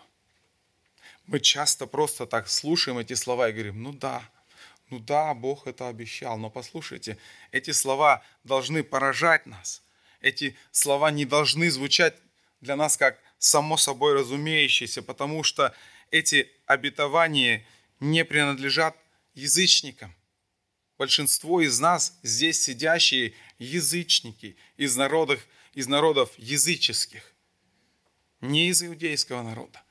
Мы 1.27 1.41
часто 1.41 1.89
просто 1.89 2.25
так 2.25 2.49
слушаем 2.49 2.99
эти 2.99 3.15
слова 3.15 3.49
и 3.49 3.53
говорим, 3.53 3.83
ну 3.83 3.93
да, 3.93 4.23
ну 4.91 5.01
да, 5.01 5.35
Бог 5.35 5.67
это 5.67 5.89
обещал, 5.89 6.39
но 6.39 6.51
послушайте, 6.51 7.19
эти 7.51 7.73
слова 7.73 8.23
должны 8.45 8.85
поражать 8.85 9.45
нас. 9.47 9.83
Эти 10.21 10.57
слова 10.73 11.11
не 11.11 11.25
должны 11.25 11.71
звучать 11.71 12.17
для 12.61 12.77
нас 12.77 12.97
как 12.97 13.21
само 13.39 13.77
собой 13.77 14.15
разумеющиеся, 14.15 15.03
потому 15.03 15.43
что 15.43 15.75
эти 16.11 16.51
обетования 16.67 17.67
не 18.01 18.25
принадлежат 18.25 18.97
язычникам. 19.35 20.15
Большинство 20.99 21.61
из 21.61 21.79
нас 21.79 22.19
здесь 22.23 22.63
сидящие 22.63 23.35
язычники 23.59 24.57
из 24.77 24.97
народов, 24.97 25.47
из 25.75 25.87
народов 25.87 26.31
языческих, 26.39 27.35
не 28.41 28.69
из 28.69 28.83
иудейского 28.83 29.43
народа. 29.43 29.83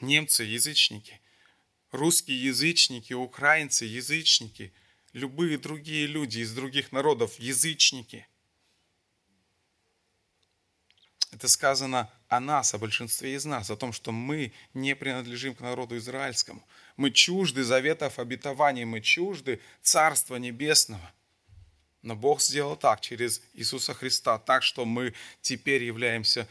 Немцы 0.00 0.44
язычники– 0.44 1.20
русские 1.90 2.42
язычники, 2.42 3.12
украинцы 3.12 3.84
язычники, 3.84 4.72
любые 5.12 5.58
другие 5.58 6.06
люди 6.06 6.40
из 6.40 6.52
других 6.52 6.92
народов 6.92 7.38
язычники. 7.38 8.26
Это 11.30 11.46
сказано 11.48 12.10
о 12.28 12.40
нас, 12.40 12.72
о 12.74 12.78
большинстве 12.78 13.34
из 13.34 13.44
нас, 13.44 13.70
о 13.70 13.76
том, 13.76 13.92
что 13.92 14.12
мы 14.12 14.52
не 14.72 14.96
принадлежим 14.96 15.54
к 15.54 15.60
народу 15.60 15.96
израильскому. 15.98 16.66
Мы 16.96 17.10
чужды 17.10 17.64
заветов 17.64 18.18
обетований, 18.18 18.84
мы 18.84 19.00
чужды 19.00 19.60
Царства 19.82 20.36
Небесного. 20.36 21.12
Но 22.02 22.16
Бог 22.16 22.40
сделал 22.40 22.76
так 22.76 23.00
через 23.00 23.42
Иисуса 23.52 23.92
Христа, 23.92 24.38
так 24.38 24.62
что 24.62 24.84
мы 24.84 25.14
теперь 25.42 25.84
являемся 25.84 26.48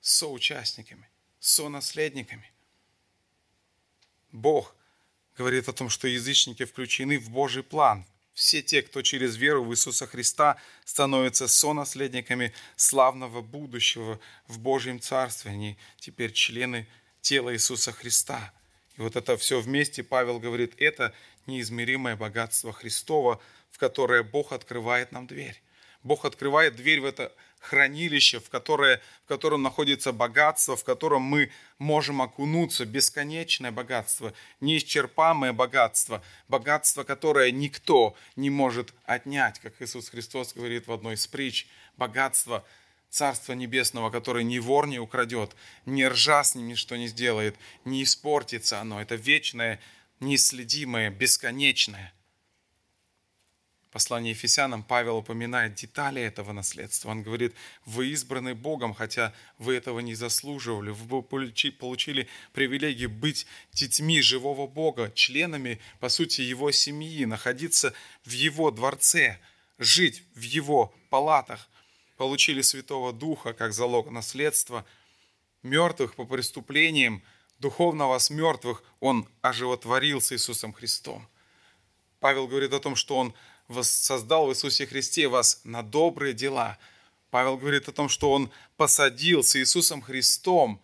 соучастниками, 0.00 1.08
сонаследниками. 1.38 2.50
Бог 4.32 4.74
говорит 5.36 5.68
о 5.68 5.72
том, 5.72 5.88
что 5.88 6.08
язычники 6.08 6.64
включены 6.64 7.18
в 7.18 7.30
Божий 7.30 7.62
план. 7.62 8.06
Все 8.36 8.60
те, 8.60 8.82
кто 8.82 9.00
через 9.00 9.36
веру 9.36 9.64
в 9.64 9.72
Иисуса 9.72 10.06
Христа 10.06 10.58
становятся 10.84 11.48
сонаследниками 11.48 12.52
славного 12.76 13.40
будущего 13.40 14.20
в 14.46 14.58
Божьем 14.58 15.00
Царстве. 15.00 15.52
Они 15.52 15.78
теперь 15.98 16.32
члены 16.32 16.86
тела 17.22 17.54
Иисуса 17.54 17.92
Христа. 17.92 18.52
И 18.98 19.00
вот 19.00 19.16
это 19.16 19.38
все 19.38 19.58
вместе, 19.58 20.02
Павел 20.02 20.38
говорит, 20.38 20.74
это 20.76 21.14
неизмеримое 21.46 22.14
богатство 22.14 22.74
Христова, 22.74 23.40
в 23.70 23.78
которое 23.78 24.22
Бог 24.22 24.52
открывает 24.52 25.12
нам 25.12 25.26
дверь. 25.26 25.58
Бог 26.02 26.26
открывает 26.26 26.76
дверь 26.76 27.00
в 27.00 27.06
это 27.06 27.34
хранилище, 27.60 28.40
в, 28.40 28.48
которое, 28.48 29.00
в 29.24 29.28
котором 29.28 29.62
находится 29.62 30.12
богатство, 30.12 30.76
в 30.76 30.84
котором 30.84 31.22
мы 31.22 31.50
можем 31.78 32.22
окунуться, 32.22 32.84
бесконечное 32.84 33.72
богатство, 33.72 34.32
неисчерпаемое 34.60 35.52
богатство, 35.52 36.22
богатство, 36.48 37.04
которое 37.04 37.50
никто 37.50 38.16
не 38.36 38.50
может 38.50 38.94
отнять, 39.04 39.58
как 39.58 39.80
Иисус 39.80 40.08
Христос 40.08 40.54
говорит 40.54 40.86
в 40.86 40.92
одной 40.92 41.14
из 41.14 41.26
притч, 41.26 41.66
богатство 41.96 42.64
Царства 43.10 43.54
Небесного, 43.54 44.10
которое 44.10 44.44
ни 44.44 44.58
вор 44.58 44.86
не 44.86 44.98
украдет, 44.98 45.56
ни 45.86 46.02
ржа 46.02 46.44
с 46.44 46.54
ним 46.54 46.68
ничто 46.68 46.96
не 46.96 47.06
сделает, 47.06 47.56
не 47.84 48.02
испортится 48.02 48.80
оно. 48.80 49.00
Это 49.00 49.14
вечное, 49.14 49.80
неисследимое, 50.20 51.10
бесконечное 51.10 52.12
послании 53.96 54.28
Ефесянам 54.28 54.82
Павел 54.82 55.16
упоминает 55.16 55.74
детали 55.74 56.20
этого 56.20 56.52
наследства. 56.52 57.08
Он 57.08 57.22
говорит, 57.22 57.54
вы 57.86 58.08
избраны 58.08 58.54
Богом, 58.54 58.92
хотя 58.92 59.32
вы 59.56 59.74
этого 59.74 60.00
не 60.00 60.14
заслуживали. 60.14 60.90
Вы 60.90 61.22
получили 61.22 62.28
привилегию 62.52 63.08
быть 63.08 63.46
детьми 63.72 64.20
живого 64.20 64.66
Бога, 64.66 65.10
членами, 65.14 65.80
по 65.98 66.10
сути, 66.10 66.42
Его 66.42 66.72
семьи, 66.72 67.24
находиться 67.24 67.94
в 68.26 68.32
Его 68.32 68.70
дворце, 68.70 69.38
жить 69.78 70.24
в 70.34 70.42
Его 70.42 70.94
палатах. 71.08 71.66
Получили 72.18 72.60
Святого 72.60 73.14
Духа 73.14 73.54
как 73.54 73.72
залог 73.72 74.10
наследства. 74.10 74.84
Мертвых 75.62 76.16
по 76.16 76.26
преступлениям, 76.26 77.22
духовного 77.60 78.18
с 78.18 78.28
мертвых 78.28 78.82
Он 79.00 79.26
оживотворил 79.40 80.20
с 80.20 80.32
Иисусом 80.32 80.74
Христом. 80.74 81.26
Павел 82.20 82.46
говорит 82.46 82.74
о 82.74 82.80
том, 82.80 82.94
что 82.94 83.16
Он 83.16 83.32
воссоздал 83.68 84.46
в 84.46 84.52
Иисусе 84.52 84.86
Христе 84.86 85.28
вас 85.28 85.60
на 85.64 85.82
добрые 85.82 86.34
дела. 86.34 86.78
Павел 87.30 87.56
говорит 87.56 87.88
о 87.88 87.92
том, 87.92 88.08
что 88.08 88.32
Он 88.32 88.50
посадил 88.76 89.42
с 89.42 89.56
Иисусом 89.56 90.02
Христом 90.02 90.80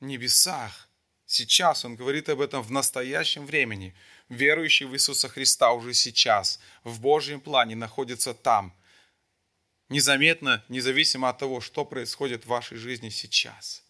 в 0.00 0.04
небесах. 0.04 0.88
Сейчас 1.26 1.84
Он 1.84 1.96
говорит 1.96 2.28
об 2.28 2.40
этом 2.40 2.62
в 2.62 2.70
настоящем 2.70 3.46
времени. 3.46 3.94
Верующий 4.28 4.86
в 4.86 4.94
Иисуса 4.94 5.28
Христа 5.28 5.72
уже 5.72 5.94
сейчас, 5.94 6.58
в 6.82 7.00
Божьем 7.00 7.40
плане, 7.40 7.76
находится 7.76 8.34
там. 8.34 8.74
Незаметно, 9.88 10.64
независимо 10.68 11.28
от 11.28 11.38
того, 11.38 11.60
что 11.60 11.84
происходит 11.84 12.44
в 12.44 12.48
вашей 12.48 12.76
жизни 12.76 13.08
сейчас. 13.08 13.84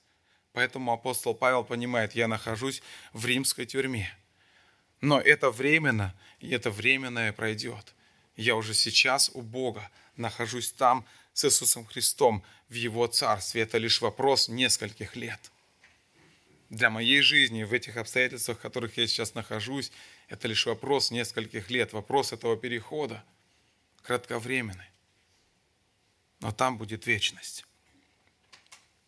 Поэтому 0.53 0.92
апостол 0.92 1.35
Павел 1.35 1.64
понимает, 1.64 2.14
я 2.14 2.29
нахожусь 2.29 2.83
в 3.12 3.25
римской 3.25 3.64
тюрьме. 3.64 4.14
Но 5.01 5.21
это 5.21 5.51
временно, 5.51 6.15
и 6.41 6.51
это 6.51 6.71
временное 6.71 7.33
пройдет. 7.33 7.95
Я 8.37 8.57
уже 8.57 8.75
сейчас 8.75 9.31
у 9.35 9.43
Бога, 9.43 9.91
нахожусь 10.17 10.73
там 10.73 11.05
с 11.33 11.45
Иисусом 11.45 11.87
Христом 11.87 12.43
в 12.69 12.75
Его 12.75 13.07
Царстве. 13.07 13.63
Это 13.63 13.79
лишь 13.79 14.01
вопрос 14.01 14.49
нескольких 14.49 15.17
лет. 15.17 15.51
Для 16.71 16.91
моей 16.91 17.21
жизни 17.21 17.63
в 17.63 17.73
этих 17.73 17.97
обстоятельствах, 17.97 18.59
в 18.59 18.61
которых 18.61 18.97
я 18.97 19.07
сейчас 19.07 19.35
нахожусь, 19.35 19.93
это 20.29 20.49
лишь 20.49 20.67
вопрос 20.67 21.11
нескольких 21.11 21.71
лет, 21.71 21.93
вопрос 21.93 22.33
этого 22.33 22.57
перехода, 22.57 23.23
кратковременный. 24.03 24.91
Но 26.41 26.53
там 26.53 26.77
будет 26.77 27.07
вечность. 27.07 27.65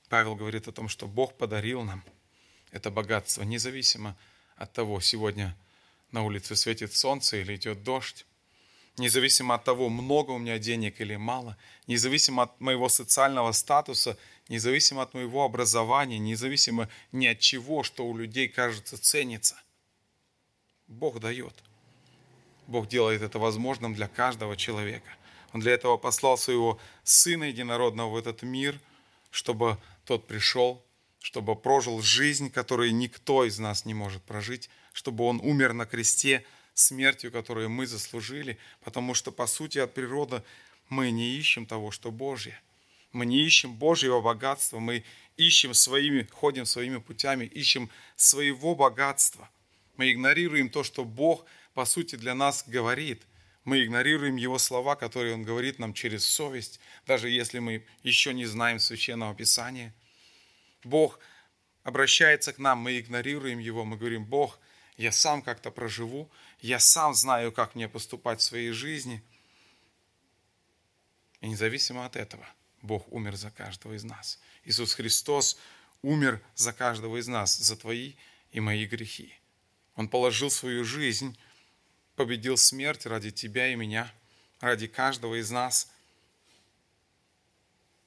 Павел 0.09 0.37
говорит 0.37 0.69
о 0.69 0.73
том, 0.73 0.89
что 0.89 1.07
Бог 1.07 1.37
подарил 1.37 1.83
нам 1.83 2.05
это 2.71 2.91
богатство, 2.91 3.43
независимо 3.43 4.17
от 4.57 4.73
того, 4.73 5.01
сегодня– 5.01 5.57
на 6.13 6.23
улице 6.23 6.57
светит 6.57 6.95
солнце 6.95 7.39
или 7.39 7.57
идет 7.57 7.83
дождь, 7.83 8.27
независимо 8.99 9.55
от 9.55 9.65
того, 9.65 9.89
много 9.89 10.33
у 10.33 10.39
меня 10.39 10.59
денег 10.59 11.01
или 11.01 11.17
мало, 11.17 11.57
независимо 11.87 12.45
от 12.45 12.61
моего 12.61 12.89
социального 12.89 13.53
статуса, 13.53 14.19
независимо 14.49 15.03
от 15.03 15.15
моего 15.15 15.45
образования, 15.45 16.19
независимо 16.19 16.89
ни 17.13 17.27
от 17.27 17.39
чего, 17.39 17.83
что 17.83 18.07
у 18.07 18.17
людей, 18.17 18.49
кажется, 18.49 19.01
ценится. 19.01 19.61
Бог 20.87 21.21
дает. 21.21 21.55
Бог 22.67 22.89
делает 22.89 23.23
это 23.23 23.39
возможным 23.39 23.95
для 23.95 24.09
каждого 24.09 24.57
человека. 24.57 25.11
Он 25.53 25.61
для 25.61 25.73
этого 25.73 25.97
послал 25.97 26.37
своего 26.37 26.79
Сына 27.05 27.45
Единородного 27.45 28.11
в 28.11 28.17
этот 28.17 28.43
мир, 28.43 28.79
чтобы 29.31 29.79
тот 30.05 30.27
пришел, 30.27 30.85
чтобы 31.21 31.57
прожил 31.57 32.01
жизнь, 32.01 32.51
которую 32.51 32.95
никто 32.95 33.45
из 33.45 33.59
нас 33.59 33.85
не 33.85 33.95
может 33.95 34.23
прожить, 34.23 34.71
чтобы 34.93 35.25
Он 35.25 35.41
умер 35.41 35.73
на 35.73 35.87
кресте 35.87 36.45
смертью, 36.75 37.33
которую 37.33 37.71
мы 37.71 37.87
заслужили, 37.87 38.59
потому 38.83 39.15
что, 39.15 39.33
по 39.33 39.47
сути, 39.47 39.79
от 39.79 39.95
природы 39.95 40.43
мы 40.89 41.11
не 41.11 41.37
ищем 41.37 41.67
того, 41.67 41.91
что 41.91 42.11
Божье. 42.11 42.61
Мы 43.13 43.27
не 43.27 43.43
ищем 43.43 43.75
Божьего 43.75 44.21
богатства, 44.21 44.79
мы 44.79 45.05
ищем 45.37 45.75
своими, 45.75 46.23
ходим 46.31 46.67
своими 46.67 46.99
путями, 46.99 47.47
ищем 47.47 47.91
своего 48.17 48.75
богатства. 48.75 49.49
Мы 49.97 50.13
игнорируем 50.13 50.69
то, 50.69 50.85
что 50.85 51.05
Бог, 51.05 51.45
по 51.75 51.85
сути, 51.85 52.17
для 52.17 52.35
нас 52.35 52.65
говорит. 52.67 53.23
Мы 53.65 53.85
игнорируем 53.85 54.37
Его 54.37 54.59
слова, 54.59 54.95
которые 54.95 55.35
Он 55.35 55.43
говорит 55.43 55.79
нам 55.79 55.93
через 55.95 56.25
совесть, 56.27 56.81
даже 57.07 57.29
если 57.29 57.59
мы 57.59 57.85
еще 58.03 58.33
не 58.33 58.47
знаем 58.47 58.79
Священного 58.79 59.35
Писания. 59.35 59.95
Бог 60.85 61.19
обращается 61.83 62.53
к 62.53 62.59
нам, 62.59 62.79
мы 62.79 62.99
игнорируем 62.99 63.59
Его, 63.59 63.85
мы 63.85 63.97
говорим, 63.97 64.25
Бог, 64.25 64.59
я 64.97 65.13
сам 65.13 65.43
как-то 65.43 65.71
проживу, 65.71 66.31
я 66.61 66.81
сам 66.81 67.15
знаю, 67.15 67.53
как 67.53 67.75
мне 67.75 67.89
поступать 67.89 68.41
в 68.41 68.45
своей 68.45 68.73
жизни. 68.73 69.23
И 71.41 71.49
независимо 71.49 72.05
от 72.05 72.17
этого, 72.17 72.47
Бог 72.83 73.11
умер 73.13 73.37
за 73.37 73.51
каждого 73.51 73.95
из 73.95 74.05
нас. 74.05 74.41
Иисус 74.65 74.95
Христос 74.95 75.59
умер 76.03 76.43
за 76.55 76.73
каждого 76.73 77.17
из 77.17 77.29
нас, 77.29 77.57
за 77.57 77.77
твои 77.77 78.15
и 78.51 78.61
мои 78.61 78.87
грехи. 78.87 79.35
Он 79.95 80.09
положил 80.09 80.51
свою 80.51 80.85
жизнь, 80.85 81.39
победил 82.17 82.57
смерть 82.57 83.07
ради 83.07 83.31
тебя 83.31 83.69
и 83.69 83.77
меня, 83.77 84.13
ради 84.61 84.89
каждого 84.89 85.41
из 85.41 85.51
нас, 85.51 85.91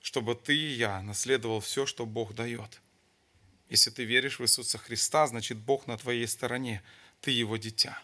чтобы 0.01 0.35
ты 0.35 0.55
и 0.55 0.73
я 0.73 1.01
наследовал 1.01 1.59
все, 1.59 1.85
что 1.85 2.05
Бог 2.05 2.33
дает. 2.33 2.81
Если 3.69 3.89
ты 3.89 4.03
веришь 4.03 4.39
в 4.39 4.43
Иисуса 4.43 4.77
Христа, 4.77 5.27
значит 5.27 5.57
Бог 5.57 5.87
на 5.87 5.97
твоей 5.97 6.27
стороне, 6.27 6.83
ты 7.21 7.31
Его 7.31 7.57
дитя. 7.57 8.01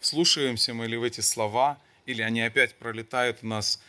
Слушаемся 0.00 0.74
мы 0.74 0.86
ли 0.86 0.96
в 0.96 1.02
эти 1.02 1.20
слова, 1.20 1.80
или 2.04 2.22
они 2.22 2.40
опять 2.40 2.74
пролетают 2.76 3.38
у 3.42 3.46
нас 3.46 3.80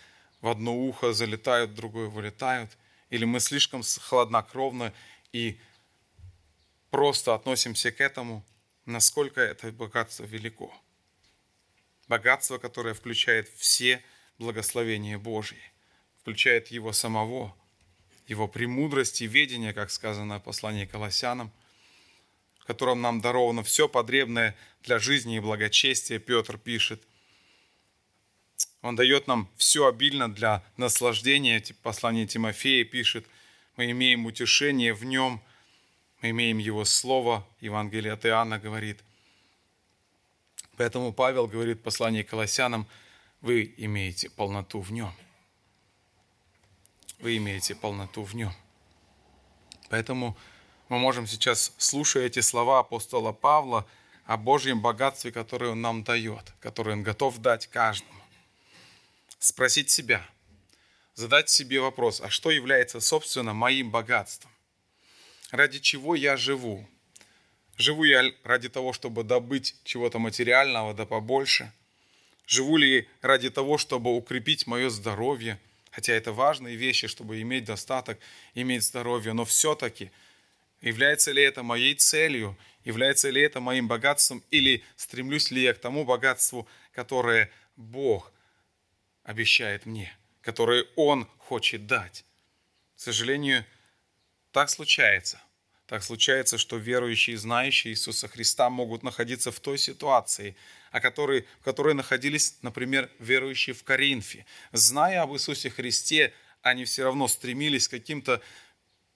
в 0.41 0.47
одно 0.47 0.75
ухо, 0.75 1.13
залетают, 1.13 1.71
в 1.71 1.75
другое 1.75 2.07
вылетают, 2.07 2.71
или 3.09 3.25
мы 3.25 3.39
слишком 3.39 3.81
хладнокровно 3.83 4.93
и 5.33 5.59
просто 6.89 7.33
относимся 7.33 7.91
к 7.91 8.01
этому, 8.01 8.45
насколько 8.85 9.41
это 9.41 9.71
богатство 9.71 10.23
велико. 10.25 10.73
Богатство, 12.07 12.57
которое 12.57 12.93
включает 12.93 13.49
все 13.57 14.03
благословения 14.37 15.17
Божьи, 15.17 15.61
включает 16.21 16.67
Его 16.67 16.93
самого, 16.93 17.55
Его 18.27 18.47
премудрость 18.47 19.21
и 19.21 19.27
ведение, 19.27 19.73
как 19.73 19.91
сказано 19.91 20.39
в 20.39 20.43
послании 20.43 20.85
Колоссянам, 20.85 21.51
в 22.59 22.65
котором 22.65 23.01
нам 23.01 23.21
даровано 23.21 23.63
все 23.63 23.89
потребное 23.89 24.55
для 24.83 24.99
жизни 24.99 25.37
и 25.37 25.39
благочестия, 25.39 26.19
Петр 26.19 26.57
пишет. 26.57 27.01
Он 28.81 28.95
дает 28.95 29.27
нам 29.27 29.49
все 29.57 29.87
обильно 29.87 30.31
для 30.31 30.63
наслаждения. 30.77 31.63
Послание 31.83 32.25
Тимофея 32.25 32.85
пишет, 32.85 33.25
мы 33.77 33.91
имеем 33.91 34.25
утешение 34.25 34.93
в 34.93 35.03
нем– 35.03 35.41
мы 36.21 36.29
имеем 36.29 36.59
Его 36.59 36.85
Слово, 36.85 37.47
Евангелие 37.61 38.13
от 38.13 38.25
Иоанна 38.27 38.59
говорит. 38.59 38.99
Поэтому 40.77 41.13
Павел 41.13 41.47
говорит 41.47 41.79
в 41.79 41.81
послании 41.81 42.21
Колоссянам, 42.21 42.87
вы 43.41 43.73
имеете 43.77 44.29
полноту 44.29 44.81
в 44.81 44.91
Нем. 44.91 45.11
Вы 47.21 47.37
имеете 47.37 47.75
полноту 47.75 48.23
в 48.23 48.35
Нем. 48.35 48.53
Поэтому 49.89 50.37
мы 50.89 50.99
можем 50.99 51.27
сейчас, 51.27 51.73
слушая 51.77 52.25
эти 52.25 52.39
слова 52.39 52.79
апостола 52.79 53.31
Павла, 53.31 53.87
о 54.25 54.37
Божьем 54.37 54.81
богатстве, 54.81 55.31
которое 55.31 55.71
Он 55.71 55.81
нам 55.81 56.03
дает, 56.03 56.53
которое 56.59 56.93
Он 56.93 57.03
готов 57.03 57.37
дать 57.39 57.67
каждому, 57.67 58.21
спросить 59.39 59.89
себя, 59.89 60.25
задать 61.15 61.49
себе 61.49 61.81
вопрос, 61.81 62.21
а 62.21 62.29
что 62.29 62.51
является, 62.51 62.99
собственно, 62.99 63.53
моим 63.53 63.91
богатством? 63.91 64.51
ради 65.51 65.79
чего 65.79 66.15
я 66.15 66.37
живу. 66.37 66.87
Живу 67.77 68.03
я 68.05 68.31
ради 68.43 68.69
того, 68.69 68.93
чтобы 68.93 69.23
добыть 69.23 69.75
чего-то 69.83 70.19
материального, 70.19 70.93
да 70.93 71.05
побольше? 71.05 71.71
Живу 72.47 72.77
ли 72.77 73.07
ради 73.21 73.49
того, 73.49 73.77
чтобы 73.77 74.15
укрепить 74.15 74.67
мое 74.67 74.89
здоровье? 74.89 75.59
Хотя 75.91 76.13
это 76.13 76.31
важные 76.31 76.75
вещи, 76.75 77.07
чтобы 77.07 77.41
иметь 77.41 77.65
достаток, 77.65 78.17
иметь 78.53 78.83
здоровье, 78.83 79.33
но 79.33 79.43
все-таки 79.45 80.11
является 80.79 81.31
ли 81.31 81.43
это 81.43 81.63
моей 81.63 81.95
целью, 81.95 82.57
является 82.83 83.29
ли 83.29 83.41
это 83.41 83.59
моим 83.59 83.87
богатством, 83.87 84.43
или 84.51 84.83
стремлюсь 84.95 85.51
ли 85.51 85.61
я 85.63 85.73
к 85.73 85.79
тому 85.79 86.05
богатству, 86.05 86.67
которое 86.93 87.51
Бог 87.75 88.31
обещает 89.23 89.85
мне, 89.85 90.15
которое 90.41 90.85
Он 90.95 91.27
хочет 91.37 91.87
дать. 91.87 92.25
К 92.95 92.99
сожалению, 92.99 93.65
так 94.51 94.69
случается. 94.69 95.41
Так 95.91 96.03
случается, 96.03 96.57
что 96.57 96.77
верующие 96.77 97.33
и 97.33 97.37
знающие 97.37 97.91
Иисуса 97.91 98.29
Христа 98.29 98.69
могут 98.69 99.03
находиться 99.03 99.51
в 99.51 99.59
той 99.59 99.77
ситуации, 99.77 100.55
о 100.89 101.01
которой, 101.01 101.45
в 101.59 101.65
которой 101.65 101.93
находились, 101.93 102.55
например, 102.61 103.09
верующие 103.19 103.73
в 103.73 103.83
Коринфе. 103.83 104.45
Зная 104.71 105.21
об 105.21 105.33
Иисусе 105.33 105.69
Христе, 105.69 106.33
они 106.61 106.85
все 106.85 107.03
равно 107.03 107.27
стремились 107.27 107.89
к 107.89 107.91
каким-то 107.91 108.41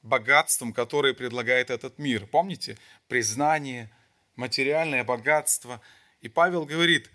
богатствам, 0.02 0.74
которые 0.74 1.14
предлагает 1.14 1.70
этот 1.70 1.98
мир. 1.98 2.28
Помните? 2.28 2.78
Признание, 3.08 3.90
материальное 4.36 5.06
богатство. 5.06 5.80
И 6.20 6.28
Павел 6.28 6.66
говорит, 6.66 7.10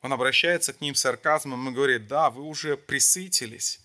он 0.00 0.12
обращается 0.12 0.72
к 0.72 0.80
ним 0.80 0.94
с 0.94 1.00
сарказмом 1.00 1.68
и 1.68 1.74
говорит, 1.74 2.06
да, 2.06 2.30
вы 2.30 2.44
уже 2.44 2.76
присытились, 2.76 3.80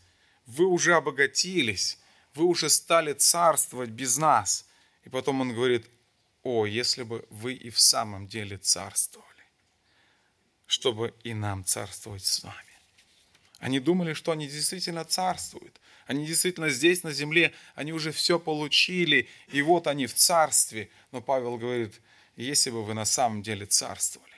вы 0.46 0.68
уже 0.68 0.94
обогатились, 0.94 1.98
вы 2.36 2.46
уже 2.46 2.70
стали 2.70 3.14
царствовать 3.14 3.90
без 3.90 4.18
нас. 4.18 4.68
И 5.04 5.10
потом 5.10 5.42
он 5.42 5.54
говорит, 5.54 5.90
о, 6.44 6.66
если 6.66 7.04
бы 7.04 7.26
вы 7.30 7.54
и 7.54 7.70
в 7.70 7.80
самом 7.80 8.28
деле 8.28 8.58
царствовали, 8.58 9.28
чтобы 10.68 11.14
и 11.24 11.34
нам 11.34 11.66
царствовать 11.66 12.26
с 12.26 12.44
вами. 12.44 12.56
Они 13.60 13.80
думали, 13.80 14.14
что 14.14 14.32
они 14.32 14.48
действительно 14.48 15.06
царствуют. 15.06 15.80
Они 16.08 16.26
действительно 16.26 16.70
здесь, 16.70 17.04
на 17.04 17.12
земле, 17.12 17.54
они 17.76 17.94
уже 17.94 18.12
все 18.12 18.40
получили, 18.40 19.30
и 19.52 19.62
вот 19.62 19.88
они 19.88 20.08
в 20.08 20.14
царстве. 20.14 20.90
Но 21.12 21.22
Павел 21.22 21.58
говорит, 21.58 22.02
если 22.36 22.72
бы 22.72 22.84
вы 22.84 22.94
на 22.94 23.06
самом 23.06 23.44
деле 23.44 23.66
царствовали. 23.66 24.32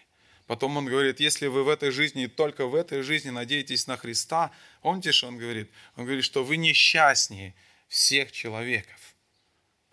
Потом 0.45 0.75
он 0.75 0.85
говорит, 0.85 1.19
если 1.21 1.47
вы 1.47 1.63
в 1.63 1.69
этой 1.69 1.91
жизни, 1.91 2.27
только 2.27 2.67
в 2.67 2.75
этой 2.75 3.01
жизни 3.01 3.29
надеетесь 3.29 3.87
на 3.87 3.95
Христа, 3.95 4.51
помните, 4.81 5.13
что 5.13 5.27
он 5.27 5.37
говорит? 5.37 5.71
Он 5.95 6.05
говорит, 6.05 6.25
что 6.25 6.43
вы 6.43 6.57
несчастнее, 6.57 7.55
всех 7.87 8.31
человеков. 8.31 9.12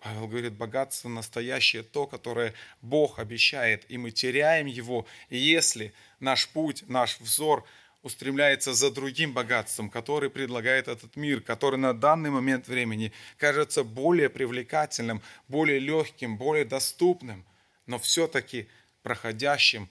Павел 0.01 0.27
говорит, 0.27 0.53
богатство 0.53 1.09
настоящее 1.09 1.83
то, 1.83 2.07
которое 2.07 2.55
Бог 2.81 3.19
обещает, 3.19 3.85
и 3.87 3.99
мы 3.99 4.09
теряем 4.09 4.65
его. 4.65 5.05
Если 5.29 5.93
наш 6.19 6.49
путь, 6.49 6.83
наш 6.89 7.19
взор 7.19 7.63
устремляется 8.01 8.73
за 8.73 8.89
другим 8.89 9.31
богатством, 9.31 9.91
который 9.91 10.31
предлагает 10.31 10.87
этот 10.87 11.15
мир, 11.15 11.41
который 11.41 11.77
на 11.77 11.93
данный 11.93 12.31
момент 12.31 12.67
времени 12.67 13.13
кажется 13.37 13.83
более 13.83 14.29
привлекательным, 14.29 15.21
более 15.47 15.77
легким, 15.77 16.35
более 16.35 16.65
доступным, 16.65 17.45
но 17.85 17.99
все-таки 17.99 18.67
проходящим 19.03 19.87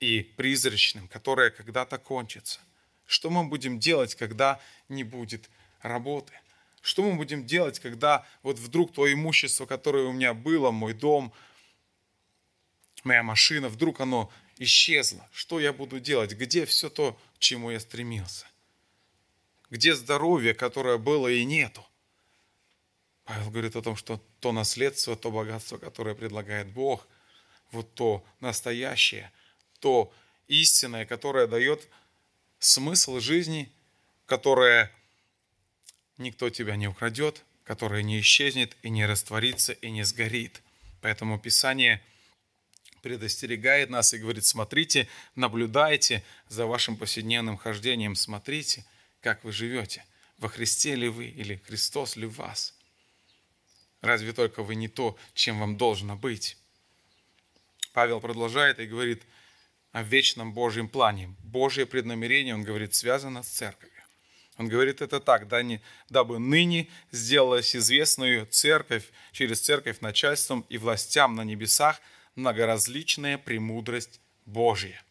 и 0.00 0.22
призрачным, 0.22 1.06
которое 1.06 1.50
когда-то 1.50 1.98
кончится. 1.98 2.60
Что 3.06 3.28
мы 3.28 3.44
будем 3.44 3.78
делать, 3.78 4.14
когда 4.14 4.58
не 4.88 5.04
будет 5.04 5.50
работы? 5.82 6.32
Что 6.84 7.02
мы 7.02 7.16
будем 7.16 7.46
делать, 7.46 7.78
когда 7.78 8.26
вот 8.42 8.58
вдруг 8.58 8.92
то 8.92 9.10
имущество, 9.10 9.64
которое 9.64 10.04
у 10.04 10.12
меня 10.12 10.34
было, 10.34 10.70
мой 10.70 10.92
дом, 10.92 11.32
моя 13.04 13.22
машина, 13.22 13.70
вдруг 13.70 14.02
оно 14.02 14.30
исчезло? 14.58 15.26
Что 15.32 15.58
я 15.58 15.72
буду 15.72 15.98
делать? 15.98 16.34
Где 16.34 16.66
все 16.66 16.90
то, 16.90 17.18
к 17.36 17.38
чему 17.38 17.70
я 17.70 17.80
стремился? 17.80 18.46
Где 19.70 19.94
здоровье, 19.94 20.52
которое 20.52 20.98
было 20.98 21.28
и 21.28 21.42
нету? 21.46 21.82
Павел 23.24 23.48
говорит 23.48 23.76
о 23.76 23.82
том, 23.82 23.96
что 23.96 24.20
то 24.40 24.52
наследство, 24.52 25.16
то 25.16 25.30
богатство, 25.30 25.78
которое 25.78 26.14
предлагает 26.14 26.68
Бог, 26.68 27.08
вот 27.70 27.94
то 27.94 28.22
настоящее, 28.40 29.32
то 29.80 30.12
истинное, 30.48 31.06
которое 31.06 31.46
дает 31.46 31.88
смысл 32.58 33.20
жизни, 33.20 33.72
которое 34.26 34.92
никто 36.18 36.50
тебя 36.50 36.76
не 36.76 36.88
украдет, 36.88 37.44
которое 37.64 38.02
не 38.02 38.20
исчезнет 38.20 38.76
и 38.82 38.90
не 38.90 39.06
растворится 39.06 39.72
и 39.72 39.90
не 39.90 40.04
сгорит. 40.04 40.62
Поэтому 41.00 41.38
Писание 41.38 42.02
предостерегает 43.02 43.90
нас 43.90 44.14
и 44.14 44.18
говорит, 44.18 44.44
смотрите, 44.44 45.08
наблюдайте 45.34 46.24
за 46.48 46.66
вашим 46.66 46.96
повседневным 46.96 47.58
хождением, 47.58 48.14
смотрите, 48.14 48.84
как 49.20 49.44
вы 49.44 49.52
живете, 49.52 50.04
во 50.38 50.48
Христе 50.48 50.94
ли 50.94 51.08
вы 51.08 51.26
или 51.26 51.56
Христос 51.66 52.16
ли 52.16 52.26
в 52.26 52.36
вас. 52.36 52.74
Разве 54.00 54.32
только 54.32 54.62
вы 54.62 54.74
не 54.74 54.88
то, 54.88 55.18
чем 55.34 55.60
вам 55.60 55.76
должно 55.76 56.16
быть? 56.16 56.56
Павел 57.92 58.20
продолжает 58.20 58.78
и 58.78 58.86
говорит 58.86 59.22
о 59.92 60.02
вечном 60.02 60.52
Божьем 60.52 60.88
плане. 60.88 61.34
Божье 61.44 61.86
преднамерение, 61.86 62.54
он 62.54 62.64
говорит, 62.64 62.94
связано 62.94 63.42
с 63.42 63.48
церковью. 63.48 63.93
Он 64.56 64.68
говорит 64.68 65.02
это 65.02 65.18
так, 65.20 65.48
дабы 66.08 66.38
ныне 66.38 66.88
сделалась 67.10 67.74
известную 67.74 68.46
церковь, 68.46 69.04
через 69.32 69.60
церковь 69.60 70.00
начальством 70.00 70.64
и 70.68 70.78
властям 70.78 71.34
на 71.34 71.42
небесах 71.42 72.00
многоразличная 72.36 73.38
премудрость 73.38 74.20
Божья. 74.46 75.02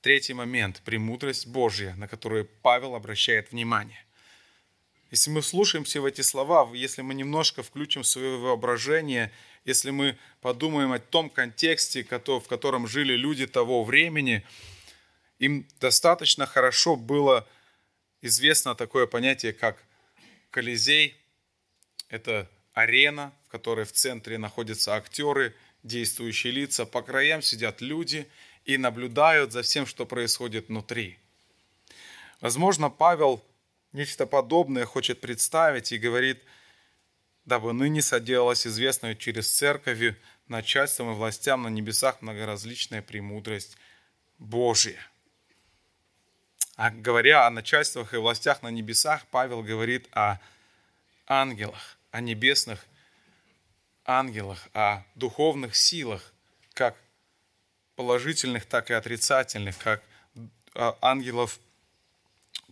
Третий 0.00 0.34
момент– 0.34 0.82
премудрость 0.84 1.46
Божья, 1.46 1.94
на 1.96 2.08
которую 2.08 2.48
Павел 2.62 2.94
обращает 2.94 3.52
внимание. 3.52 4.04
Если 5.10 5.30
мы 5.30 5.42
слушаемся 5.42 6.00
в 6.00 6.06
эти 6.06 6.22
слова, 6.22 6.68
если 6.74 7.02
мы 7.02 7.14
немножко 7.14 7.62
включим 7.62 8.04
свое 8.04 8.36
воображение, 8.36 9.30
если 9.64 9.90
мы 9.90 10.18
подумаем 10.40 10.92
о 10.92 10.98
том 10.98 11.30
контексте, 11.30 12.04
в 12.04 12.48
котором 12.48 12.86
жили 12.86 13.14
люди 13.14 13.46
того 13.46 13.84
времени, 13.84 14.44
им 15.38 15.66
достаточно 15.80 16.46
хорошо 16.46 16.96
было 16.96 17.46
известно 18.20 18.74
такое 18.74 19.06
понятие, 19.06 19.52
как 19.52 19.82
Колизей. 20.50 21.16
Это 22.08 22.48
арена, 22.72 23.32
в 23.46 23.50
которой 23.50 23.84
в 23.84 23.92
центре 23.92 24.38
находятся 24.38 24.94
актеры, 24.94 25.54
действующие 25.82 26.52
лица, 26.52 26.86
по 26.86 27.02
краям 27.02 27.42
сидят 27.42 27.80
люди 27.80 28.28
и 28.64 28.78
наблюдают 28.78 29.52
за 29.52 29.62
всем, 29.62 29.86
что 29.86 30.06
происходит 30.06 30.68
внутри. 30.68 31.18
Возможно, 32.40 32.90
Павел 32.90 33.44
нечто 33.92 34.26
подобное 34.26 34.84
хочет 34.86 35.20
представить 35.20 35.92
и 35.92 35.98
говорит, 35.98 36.42
дабы 37.44 37.72
ныне 37.72 38.02
соделалась 38.02 38.66
известной 38.66 39.16
через 39.16 39.52
церковь 39.52 40.16
начальством 40.48 41.12
и 41.12 41.14
властям 41.14 41.62
на 41.62 41.68
небесах 41.68 42.22
многоразличная 42.22 43.02
премудрость 43.02 43.76
Божия. 44.38 44.98
А 46.76 46.90
говоря 46.90 47.46
о 47.46 47.50
начальствах 47.50 48.14
и 48.14 48.16
властях 48.16 48.62
на 48.62 48.68
небесах, 48.68 49.26
Павел 49.30 49.62
говорит 49.62 50.08
о 50.12 50.38
ангелах, 51.26 51.96
о 52.10 52.20
небесных 52.20 52.84
ангелах, 54.04 54.68
о 54.74 55.04
духовных 55.14 55.76
силах, 55.76 56.32
как 56.72 56.96
положительных, 57.94 58.66
так 58.66 58.90
и 58.90 58.94
отрицательных, 58.94 59.78
как 59.78 60.02
ангелов 61.00 61.60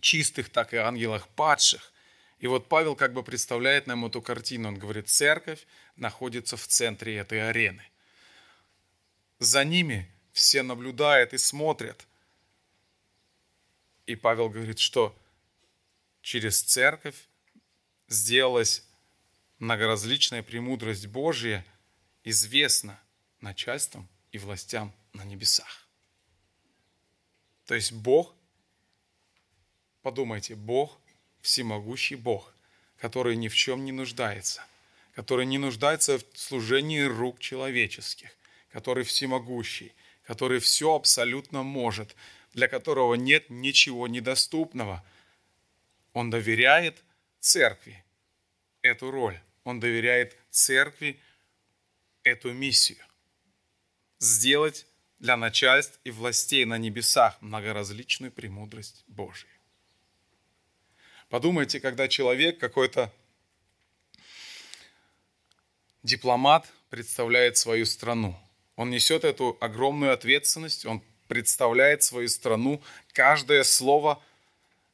чистых, 0.01 0.49
так 0.49 0.73
и 0.73 0.77
ангелах 0.77 1.29
падших. 1.29 1.93
И 2.39 2.47
вот 2.47 2.67
Павел 2.67 2.97
как 2.97 3.13
бы 3.13 3.23
представляет 3.23 3.87
нам 3.87 4.05
эту 4.05 4.21
картину. 4.21 4.67
Он 4.67 4.77
говорит, 4.77 5.07
церковь 5.07 5.65
находится 5.95 6.57
в 6.57 6.67
центре 6.67 7.15
этой 7.17 7.49
арены. 7.49 7.83
За 9.39 9.63
ними 9.63 10.11
все 10.33 10.61
наблюдают 10.61 11.31
и 11.33 11.37
смотрят. 11.37 12.05
И 14.05 14.15
Павел 14.15 14.49
говорит, 14.49 14.79
что 14.79 15.17
через 16.21 16.61
церковь 16.61 17.27
сделалась 18.07 18.83
многоразличная 19.59 20.43
премудрость 20.43 21.07
Божия 21.07 21.65
известна 22.23 22.99
начальством 23.39 24.07
и 24.31 24.37
властям 24.37 24.93
на 25.13 25.23
небесах. 25.23 25.87
То 27.65 27.75
есть 27.75 27.91
Бог 27.91 28.35
Подумайте, 30.03 30.55
Бог, 30.55 30.99
всемогущий 31.41 32.15
Бог, 32.15 32.53
который 32.97 33.37
ни 33.37 33.47
в 33.47 33.55
чем 33.55 33.85
не 33.85 33.93
нуждается, 33.93 34.61
который 35.15 35.45
не 35.45 35.57
нуждается 35.57 36.19
в 36.19 36.23
служении 36.35 37.01
рук 37.03 37.39
человеческих, 37.39 38.29
который 38.73 39.05
всемогущий, 39.05 39.93
который 40.23 40.59
все 40.59 40.93
абсолютно 40.93 41.63
может, 41.63 42.17
для 42.53 42.67
которого 42.67 43.15
нет 43.15 43.49
ничего 43.49 44.07
недоступного. 44.07 45.03
Он 46.13 46.29
доверяет 46.29 47.03
церкви 47.39 48.03
эту 48.81 49.11
роль, 49.11 49.39
он 49.63 49.79
доверяет 49.79 50.37
церкви 50.49 51.19
эту 52.23 52.53
миссию. 52.53 53.03
Сделать 54.19 54.85
для 55.19 55.37
начальств 55.37 55.99
и 56.03 56.11
властей 56.11 56.65
на 56.65 56.77
небесах 56.77 57.41
многоразличную 57.41 58.31
премудрость 58.31 59.03
Божию. 59.07 59.49
Подумайте, 61.29 61.79
когда 61.79 62.07
человек 62.07 62.59
какой-то 62.59 63.11
дипломат 66.03 66.71
представляет 66.89 67.57
свою 67.57 67.85
страну. 67.85 68.37
Он 68.75 68.89
несет 68.89 69.23
эту 69.23 69.57
огромную 69.61 70.13
ответственность, 70.13 70.85
он 70.85 71.01
представляет 71.33 72.03
свою 72.03 72.29
страну. 72.29 72.79
Каждое 73.11 73.63
слово, 73.63 74.21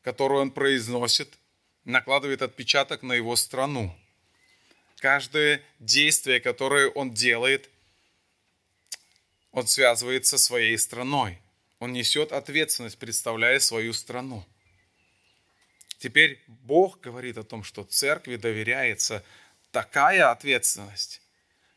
которое 0.03 0.39
он 0.39 0.51
произносит, 0.51 1.37
накладывает 1.83 2.41
отпечаток 2.41 3.03
на 3.03 3.11
его 3.11 3.35
страну. 3.35 3.93
Каждое 4.99 5.61
действие, 5.79 6.39
которое 6.39 6.87
он 6.87 7.13
делает, 7.13 7.69
он 9.51 9.67
связывается 9.67 10.37
со 10.37 10.45
своей 10.45 10.77
страной. 10.77 11.41
Он 11.79 11.91
несет 11.91 12.31
ответственность, 12.31 12.97
представляя 12.97 13.59
свою 13.59 13.91
страну. 13.91 14.45
Теперь 15.97 16.41
Бог 16.47 17.01
говорит 17.01 17.37
о 17.37 17.43
том, 17.43 17.65
что 17.65 17.83
церкви 17.83 18.37
доверяется 18.37 19.25
такая 19.71 20.31
ответственность, 20.31 21.21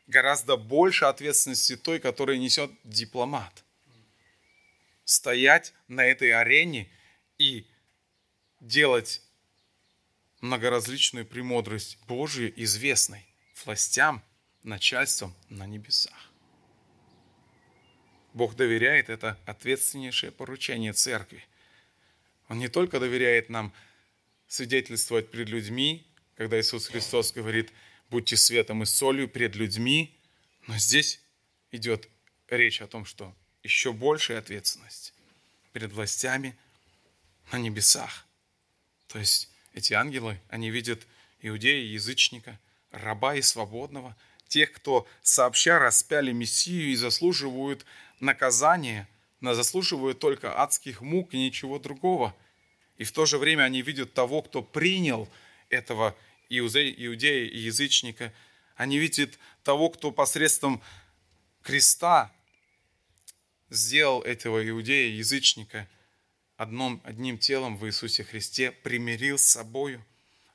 гораздо 0.07 0.55
больше 0.55 1.03
ответственности 1.03 1.75
той, 1.75 1.99
которую 1.99 2.39
несет 2.39 2.71
дипломат. 2.85 3.63
Стоять 5.05 5.73
на 5.87 6.05
этой 6.05 6.31
арене 6.31 6.89
и 7.37 7.67
делать 8.59 9.21
многоразличную 10.41 11.25
премудрость 11.25 11.97
Божию 12.07 12.53
известной 12.63 13.25
властям, 13.63 14.23
начальством 14.63 15.35
на 15.49 15.67
небесах. 15.67 16.31
Бог 18.33 18.55
доверяет 18.55 19.09
это 19.09 19.37
ответственнейшее 19.45 20.31
поручение 20.31 20.93
церкви. 20.93 21.45
Он 22.47 22.59
не 22.59 22.67
только 22.67 22.99
доверяет 22.99 23.49
нам 23.49 23.73
свидетельствовать 24.47 25.31
пред 25.31 25.49
людьми, 25.49 26.07
когда 26.35 26.59
Иисус 26.59 26.87
Христос 26.87 27.31
говорит, 27.31 27.71
будьте 28.09 28.37
светом 28.37 28.83
и 28.83 28.85
солью 28.85 29.29
пред 29.29 29.55
людьми, 29.55 30.17
но 30.67 30.77
здесь 30.77 31.21
идет 31.71 32.09
речь 32.47 32.81
о 32.81 32.87
том, 32.87 33.05
что 33.05 33.35
еще 33.63 33.93
большая 33.93 34.39
ответственность 34.39 35.13
перед 35.71 35.91
властями 35.91 36.55
на 37.51 37.57
небесах. 37.57 38.25
То 39.07 39.19
есть 39.19 39.49
эти 39.73 39.93
ангелы, 39.93 40.39
они 40.49 40.69
видят 40.69 41.07
иудея 41.41 41.83
язычника, 41.83 42.59
раба 42.91 43.35
и 43.35 43.41
свободного, 43.41 44.15
тех, 44.47 44.71
кто 44.71 45.07
сообща 45.23 45.79
распяли 45.79 46.31
Мессию 46.31 46.91
и 46.91 46.95
заслуживают 46.95 47.85
наказания, 48.19 49.07
но 49.39 49.53
заслуживают 49.53 50.19
только 50.19 50.61
адских 50.61 51.01
мук 51.01 51.33
и 51.33 51.37
ничего 51.37 51.79
другого– 51.79 52.35
и 52.97 53.03
в 53.03 53.11
то 53.11 53.25
же 53.25 53.37
время 53.37 53.63
они 53.63 53.81
видят 53.81 54.13
того, 54.13 54.41
кто 54.41 54.61
принял 54.61 55.27
этого 55.69 56.15
иудея 56.49 57.45
и 57.45 57.57
язычника. 57.57 58.33
Они 58.75 58.97
видят 58.97 59.37
того, 59.63 59.89
кто 59.89 60.11
посредством 60.11 60.81
креста 61.63 62.31
сделал 63.73 64.21
этого 64.21 64.67
иудея 64.67 65.09
язычника 65.09 65.87
одном, 66.57 67.01
одним 67.03 67.37
телом 67.37 67.77
в 67.77 67.85
Иисусе 67.87 68.23
Христе, 68.23 68.71
примирил 68.71 69.37
с 69.37 69.43
собою. 69.43 70.05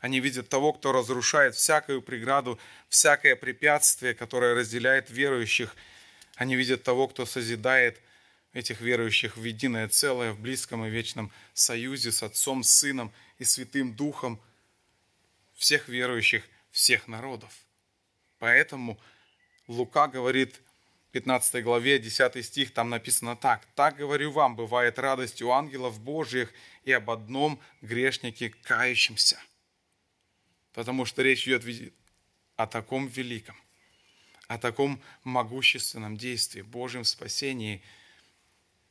Они 0.01 0.21
видят 0.21 0.49
того, 0.49 0.73
кто 0.73 0.93
разрушает 0.93 1.55
всякую 1.57 2.03
преграду, 2.03 2.59
всякое 2.89 3.35
препятствие, 3.35 4.15
которое 4.15 4.55
разделяет 4.55 5.11
верующих. 5.11 5.75
Они 6.37 6.55
видят 6.55 6.85
того, 6.85 7.09
кто 7.09 7.27
созидает 7.27 8.01
этих 8.53 8.81
верующих 8.81 9.37
в 9.37 9.43
единое 9.43 9.89
целое, 9.89 10.33
в 10.33 10.41
близком 10.41 10.85
и 10.85 10.91
вечном 10.91 11.33
союзе 11.53 12.13
с 12.13 12.23
Отцом, 12.23 12.63
Сыном 12.63 13.13
и 13.39 13.45
Святым 13.45 13.95
Духом 13.95 14.41
всех 15.55 15.89
верующих, 15.89 16.45
всех 16.71 17.09
народов. 17.09 17.53
Поэтому 18.39 18.99
Лука 19.67 20.07
говорит 20.07 20.61
15 21.21 21.63
главе, 21.65 21.99
10 21.99 22.45
стих, 22.45 22.73
там 22.73 22.91
написано 22.91 23.37
так. 23.37 23.67
«Так 23.75 23.97
говорю 23.97 24.31
вам, 24.31 24.57
бывает 24.57 24.99
радость 24.99 25.43
у 25.43 25.51
ангелов 25.51 26.01
Божьих 26.01 26.53
и 26.85 26.93
об 26.93 27.11
одном 27.11 27.61
грешнике 27.83 28.51
кающемся». 28.51 29.41
Потому 30.73 31.05
что 31.05 31.23
речь 31.23 31.47
идет 31.47 31.65
о 32.57 32.67
таком 32.67 33.07
великом, 33.09 33.57
о 34.47 34.59
таком 34.59 35.01
могущественном 35.25 36.17
действии, 36.17 36.63
Божьем 36.63 37.05
спасении– 37.05 37.83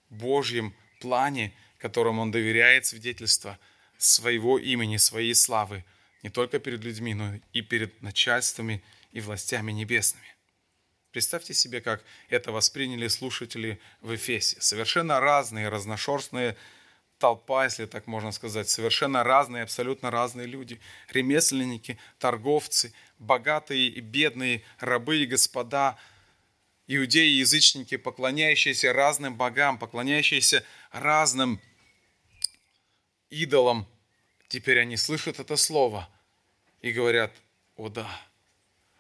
Божьем 0.10 0.74
плане, 1.00 1.54
которому 1.78 2.22
Он 2.22 2.32
доверяет 2.32 2.86
свидетельство 2.86 3.60
своего 3.98 4.58
имени, 4.58 4.98
своей 4.98 5.36
славы, 5.36 5.84
не 6.24 6.30
только 6.30 6.60
перед 6.60 6.84
людьми, 6.84 7.14
но 7.14 7.40
и 7.54 7.62
перед 7.62 8.02
начальствами 8.02 8.84
и 9.12 9.20
властями 9.20 9.72
небесными. 9.72 10.37
Представьте 11.18 11.55
себе, 11.55 11.82
как 11.82 12.03
это 12.30 12.51
восприняли 12.51 13.07
слушатели 13.07 13.80
в 14.01 14.13
Эфесе. 14.13 14.61
Совершенно 14.61 15.20
разные, 15.20 15.68
разношерстные 15.68 16.55
толпа, 17.18 17.63
если 17.63 17.88
так 17.88 18.05
можно 18.05 18.32
сказать, 18.32 18.70
совершенно 18.70 19.24
разные, 19.24 19.63
абсолютно 19.63 20.11
разные 20.11 20.45
люди. 20.45 20.80
Ремесленники, 21.09 21.97
торговцы, 22.20 22.93
богатые 23.18 23.88
и 23.88 23.99
бедные, 23.99 24.61
рабы 24.78 25.18
и 25.18 25.26
господа– 25.26 25.97
иудеи 26.86 27.30
и 27.30 27.39
язычники, 27.39 27.97
поклоняющиеся 27.97 28.93
разным 28.93 29.36
богам, 29.36 29.80
поклоняющиеся 29.80 30.63
разным 30.91 31.59
идолам, 33.32 33.88
теперь 34.49 34.82
они 34.82 34.97
слышат 34.97 35.39
это 35.39 35.55
слово 35.55 36.07
и 36.84 36.91
говорят, 36.91 37.34
о 37.76 37.89
да, 37.89 38.07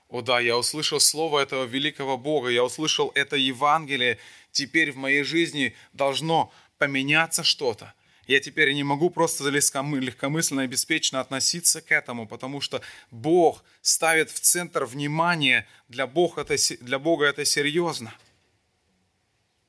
о 0.09 0.21
да, 0.21 0.39
я 0.39 0.57
услышал 0.57 0.99
слово 0.99 1.41
этого 1.41 1.65
великого 1.65 2.17
Бога, 2.17 2.49
я 2.49 2.63
услышал 2.63 3.11
это 3.13 3.35
Евангелие, 3.35 4.19
теперь 4.51 4.91
в 4.91 4.95
моей 4.95 5.23
жизни 5.23 5.75
должно 5.93 6.51
поменяться 6.77 7.43
что-то. 7.43 7.93
Я 8.25 8.41
теперь 8.41 8.73
не 8.73 8.83
могу 8.83 9.09
просто 9.09 9.49
легкомысленно 9.49 10.61
и 10.61 10.67
беспечно 10.67 11.21
относиться 11.21 11.81
к 11.81 11.91
этому, 11.91 12.27
потому 12.27 12.59
что 12.59 12.81
Бог 13.09 13.63
ставит 13.81 14.29
в 14.29 14.39
центр 14.39 14.83
внимания. 14.83 15.65
Для 15.87 16.07
Бога 16.07 16.41
это, 16.41 16.55
для 16.81 16.99
Бога 16.99 17.25
это 17.25 17.45
серьезно. 17.45 18.13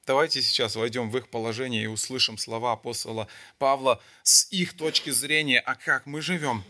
Давайте 0.07 0.43
сейчас 0.43 0.75
войдем 0.75 1.11
в 1.11 1.17
их 1.19 1.29
положение 1.29 1.85
и 1.85 1.87
услышим 1.87 2.37
слова 2.37 2.73
апостола 2.73 3.29
Павла 3.59 4.03
с 4.25 4.51
их 4.51 4.77
точки 4.77 5.11
зрения, 5.11 5.61
а 5.61 5.77
как 5.77 6.07
мы 6.07 6.21
живем. 6.21 6.65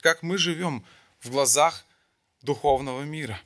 Как 0.00 0.22
мы 0.22 0.38
живем 0.38 0.86
в 1.20 1.30
глазах 1.30 1.84
духовного 2.46 3.02
мира. 3.02 3.38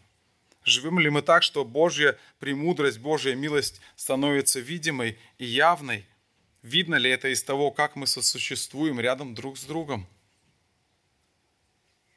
Живем 0.62 1.00
ли 1.00 1.10
мы 1.10 1.22
так, 1.22 1.42
что 1.42 1.64
Божья 1.64 2.16
премудрость, 2.38 2.98
Божья 2.98 3.34
милость 3.34 3.80
становится 3.96 4.60
видимой 4.60 5.18
и 5.38 5.44
явной– 5.44 6.06
Видно 6.62 6.96
ли 6.96 7.10
это 7.10 7.28
из 7.28 7.42
того, 7.42 7.70
как 7.70 7.96
мы 7.96 8.06
сосуществуем 8.06 9.00
рядом 9.00 9.34
друг 9.34 9.56
с 9.56 9.64
другом? 9.64 10.06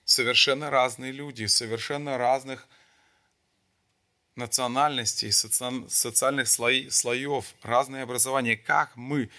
Совершенно 0.03 0.69
разные 0.69 1.13
люди, 1.13 1.45
совершенно 1.45 2.17
разных 2.17 2.67
национальностей, 4.35 5.31
социальных 5.31 6.49
слоев, 6.49 7.53
разное 7.61 8.03
образование. 8.03 8.57
Как 8.57 8.97
мы 8.97 9.29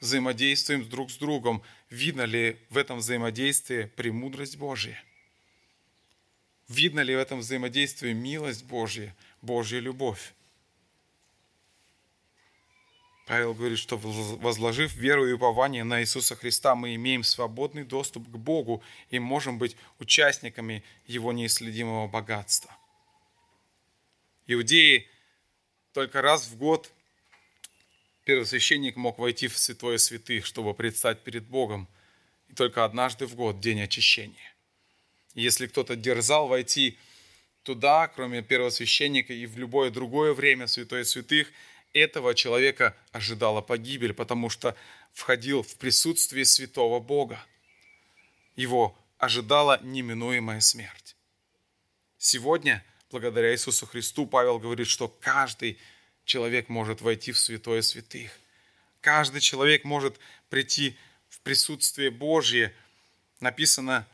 взаимодействуем 0.00 0.86
друг 0.86 1.10
с 1.10 1.16
другом? 1.16 1.62
Видно 1.88 2.22
ли 2.22 2.58
в 2.68 2.76
этом 2.76 2.98
взаимодействии 2.98 3.84
премудрость 3.84 4.58
Божья? 4.58 5.02
Видно 6.72 7.00
ли 7.00 7.14
в 7.14 7.18
этом 7.18 7.40
взаимодействии 7.40 8.14
милость 8.14 8.64
Божья, 8.64 9.14
Божья 9.42 9.78
любовь? 9.78 10.32
Павел 13.26 13.52
говорит, 13.52 13.78
что 13.78 13.98
возложив 13.98 14.94
веру 14.94 15.28
и 15.28 15.32
упование 15.32 15.84
на 15.84 16.00
Иисуса 16.00 16.34
Христа, 16.34 16.74
мы 16.74 16.94
имеем 16.94 17.24
свободный 17.24 17.84
доступ 17.84 18.26
к 18.26 18.36
Богу 18.36 18.82
и 19.10 19.18
можем 19.18 19.58
быть 19.58 19.76
участниками 19.98 20.82
Его 21.06 21.32
неисследимого 21.34 22.08
богатства. 22.08 22.74
Иудеи 24.46 25.06
только 25.92 26.22
раз 26.22 26.46
в 26.46 26.56
год 26.56 26.90
первосвященник 28.24 28.96
мог 28.96 29.18
войти 29.18 29.46
в 29.46 29.58
святое 29.58 29.98
святых, 29.98 30.46
чтобы 30.46 30.72
предстать 30.72 31.22
перед 31.22 31.44
Богом, 31.44 31.86
и 32.48 32.54
только 32.54 32.86
однажды 32.86 33.26
в 33.26 33.34
год 33.34 33.60
день 33.60 33.82
очищения. 33.82 34.51
Если 35.34 35.66
кто-то 35.66 35.96
дерзал 35.96 36.48
войти 36.48 36.98
туда, 37.62 38.08
кроме 38.08 38.42
первосвященника, 38.42 39.32
и 39.32 39.46
в 39.46 39.56
любое 39.56 39.90
другое 39.90 40.34
время 40.34 40.66
святое 40.66 41.04
святых– 41.04 41.48
этого 41.92 42.34
человека 42.34 42.96
ожидала 43.12 43.60
погибель, 43.60 44.14
потому 44.14 44.48
что 44.48 44.76
входил 45.12 45.62
в 45.62 45.76
присутствие 45.76 46.44
святого 46.44 47.00
Бога. 47.00 47.44
Его 48.56 48.96
ожидала 49.18 49.80
неминуемая 49.82 50.60
смерть. 50.60 51.16
Сегодня, 52.18 52.84
благодаря 53.10 53.52
Иисусу 53.52 53.86
Христу, 53.86 54.26
Павел 54.26 54.58
говорит, 54.58 54.86
что 54.86 55.08
каждый 55.08 55.78
человек 56.24 56.68
может 56.68 57.00
войти 57.00 57.32
в 57.32 57.38
святое 57.38 57.82
святых. 57.82 58.30
Каждый 59.00 59.40
человек 59.40 59.84
может 59.84 60.18
прийти 60.48 60.96
в 61.28 61.40
присутствие 61.40 62.10
Божье. 62.10 62.74
Написано, 63.40 64.06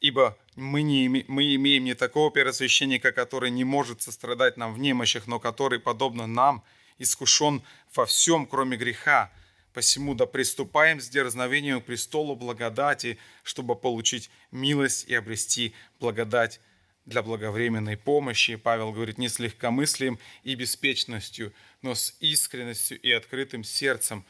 ибо 0.00 0.36
мы, 0.56 0.82
не, 0.82 1.24
мы 1.28 1.54
имеем 1.54 1.84
не 1.84 1.94
такого 1.94 2.30
первосвященника, 2.30 3.12
который 3.12 3.50
не 3.50 3.64
может 3.64 4.02
сострадать 4.02 4.56
нам 4.56 4.74
в 4.74 4.78
немощах, 4.78 5.26
но 5.26 5.38
который, 5.38 5.78
подобно 5.78 6.26
нам,– 6.26 6.62
искушен 6.98 7.62
во 7.94 8.06
всем, 8.06 8.46
кроме 8.46 8.76
греха. 8.76 9.32
Посему 9.72 10.14
да 10.14 10.26
приступаем 10.26 11.00
с 11.00 11.08
дерзновением 11.08 11.80
к 11.80 11.84
престолу 11.84 12.34
благодати, 12.34 13.18
чтобы 13.42 13.76
получить 13.76 14.30
милость 14.50 15.06
и 15.08 15.14
обрести 15.14 15.74
благодать 16.00 16.60
для 17.06 17.22
благовременной 17.22 17.96
помощи. 17.96 18.56
Павел 18.56 18.92
говорит, 18.92 19.18
не 19.18 19.28
с 19.28 19.38
легкомыслием 19.38 20.18
и 20.42 20.54
беспечностью, 20.54 21.52
но 21.80 21.94
с 21.94 22.16
искренностью 22.20 23.00
и 23.00 23.10
открытым 23.12 23.62
сердцем, 23.62 24.24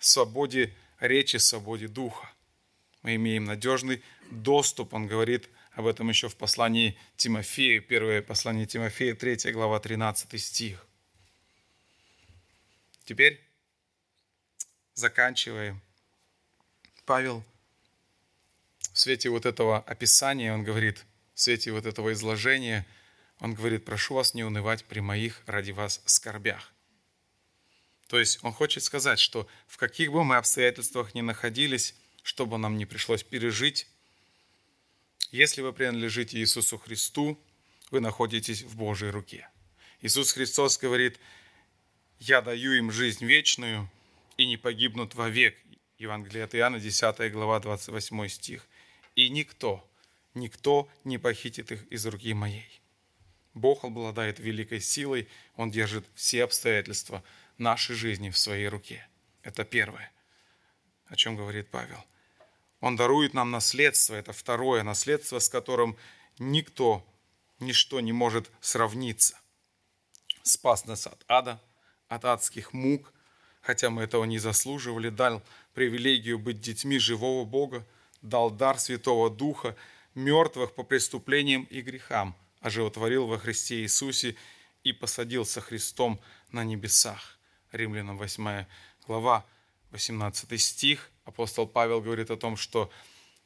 свободе 0.00 0.74
речи, 1.00 1.36
свободе 1.36 1.88
духа. 1.88 2.30
Мы 3.06 3.14
имеем 3.14 3.44
надежный 3.44 4.02
доступ, 4.32 4.92
он 4.92 5.06
говорит 5.06 5.48
об 5.70 5.86
этом 5.86 6.08
еще 6.08 6.28
в 6.28 6.34
послании 6.34 6.98
Тимофею, 7.16 7.80
первое 7.80 8.20
послание 8.20 8.66
Тимофея, 8.66 9.14
3 9.14 9.52
глава, 9.52 9.78
13 9.78 10.42
стих. 10.42 10.84
Теперь 13.04 13.40
заканчиваем. 14.94 15.80
Павел 17.04 17.44
в 18.92 18.98
свете 18.98 19.28
вот 19.28 19.46
этого 19.46 19.78
описания, 19.78 20.52
он 20.52 20.64
говорит, 20.64 21.04
в 21.34 21.40
свете 21.40 21.70
вот 21.70 21.86
этого 21.86 22.12
изложения, 22.12 22.84
он 23.38 23.54
говорит, 23.54 23.84
прошу 23.84 24.14
вас 24.14 24.34
не 24.34 24.42
унывать 24.42 24.84
при 24.84 24.98
моих 24.98 25.44
ради 25.46 25.70
вас 25.70 26.02
скорбях. 26.06 26.72
То 28.08 28.18
есть 28.18 28.40
он 28.42 28.52
хочет 28.52 28.82
сказать, 28.82 29.20
что 29.20 29.46
в 29.68 29.76
каких 29.76 30.10
бы 30.10 30.24
мы 30.24 30.38
обстоятельствах 30.38 31.14
ни 31.14 31.20
находились, 31.20 31.94
чтобы 32.26 32.58
нам 32.58 32.76
не 32.76 32.86
пришлось 32.86 33.22
пережить, 33.22 33.86
если 35.30 35.62
вы 35.62 35.72
принадлежите 35.72 36.38
Иисусу 36.38 36.76
Христу, 36.76 37.38
вы 37.92 38.00
находитесь 38.00 38.62
в 38.62 38.76
Божьей 38.76 39.10
руке. 39.10 39.48
Иисус 40.00 40.32
Христос 40.32 40.76
говорит, 40.76 41.20
я 42.18 42.42
даю 42.42 42.72
им 42.72 42.90
жизнь 42.90 43.24
вечную, 43.24 43.88
и 44.36 44.44
не 44.44 44.56
погибнут 44.56 45.14
вовек. 45.14 45.56
Евангелие 45.98 46.42
от 46.42 46.56
Иоанна, 46.56 46.80
10 46.80 47.30
глава, 47.30 47.60
28 47.60 48.26
стих. 48.26 48.66
И 49.14 49.28
никто, 49.28 49.88
никто 50.34 50.88
не 51.04 51.18
похитит 51.18 51.70
их 51.70 51.86
из 51.92 52.04
руки 52.06 52.34
моей. 52.34 52.80
Бог 53.54 53.84
обладает 53.84 54.40
великой 54.40 54.80
силой, 54.80 55.28
Он 55.54 55.70
держит 55.70 56.04
все 56.16 56.42
обстоятельства 56.42 57.22
нашей 57.56 57.94
жизни 57.94 58.30
в 58.30 58.36
своей 58.36 58.66
руке. 58.66 59.06
Это 59.42 59.64
первое, 59.64 60.10
о 61.06 61.14
чем 61.14 61.36
говорит 61.36 61.70
Павел. 61.70 62.04
Он 62.80 62.96
дарует 62.96 63.34
нам 63.34 63.50
наследство, 63.50 64.14
это 64.14 64.32
второе 64.32 64.82
наследство, 64.82 65.38
с 65.38 65.48
которым 65.48 65.96
никто, 66.38 67.06
ничто 67.60 68.00
не 68.00 68.12
может 68.12 68.50
сравниться. 68.60 69.38
Спас 70.42 70.84
нас 70.84 71.06
от 71.06 71.24
ада– 71.28 71.60
от 72.08 72.24
адских 72.24 72.72
мук, 72.72 73.12
хотя 73.60 73.90
мы 73.90 74.02
этого 74.02 74.24
не 74.24 74.38
заслуживали, 74.38 75.08
дал 75.08 75.42
привилегию 75.74 76.38
быть 76.38 76.60
детьми 76.60 76.98
живого 76.98 77.44
Бога, 77.44 77.86
дал 78.22 78.50
дар 78.50 78.78
Святого 78.78 79.30
Духа, 79.30 79.76
мертвых 80.14 80.74
по 80.74 80.82
преступлениям 80.82 81.64
и 81.64 81.80
грехам, 81.80 82.34
оживотворил 82.60 83.26
во 83.26 83.38
Христе 83.38 83.82
Иисусе 83.82 84.36
и 84.82 84.92
посадил 84.92 85.44
со 85.44 85.60
Христом 85.60 86.20
на 86.50 86.64
небесах. 86.64 87.38
Римлянам 87.72 88.16
8 88.16 88.64
глава, 89.06 89.44
18 89.90 90.60
стих. 90.60 91.10
Апостол 91.24 91.66
Павел 91.66 92.00
говорит 92.00 92.30
о 92.30 92.36
том, 92.36 92.56
что 92.56 92.90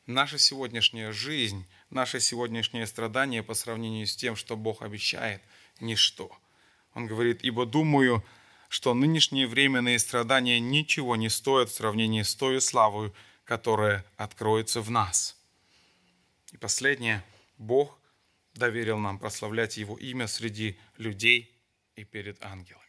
наша 0.06 0.38
сегодняшняя 0.38 1.12
жизнь, 1.12 1.66
наше 1.90 2.20
сегодняшнее 2.20 2.86
страдание 2.86 3.42
по 3.42 3.54
сравнению 3.54 4.06
с 4.06 4.16
тем, 4.16 4.36
что 4.36 4.56
Бог 4.56 4.82
обещает, 4.82 5.42
ничто. 5.80 6.30
Он 6.94 7.06
говорит, 7.06 7.42
ибо 7.42 7.66
думаю, 7.66 8.24
что 8.68 8.94
нынешние 8.94 9.46
временные 9.46 9.98
страдания 9.98 10.60
ничего 10.60 11.16
не 11.16 11.28
стоят 11.28 11.70
в 11.70 11.74
сравнении 11.74 12.22
с 12.22 12.34
той 12.34 12.60
славой, 12.60 13.12
которая 13.44 14.04
откроется 14.16 14.80
в 14.80 14.90
нас. 14.90 15.36
И 16.52 16.56
последнее. 16.56 17.24
Бог 17.58 17.98
доверил 18.54 18.98
нам 18.98 19.18
прославлять 19.18 19.76
Его 19.76 19.96
имя 19.96 20.26
среди 20.26 20.78
людей 20.96 21.54
и 21.96 22.04
перед 22.04 22.42
ангелами. 22.44 22.79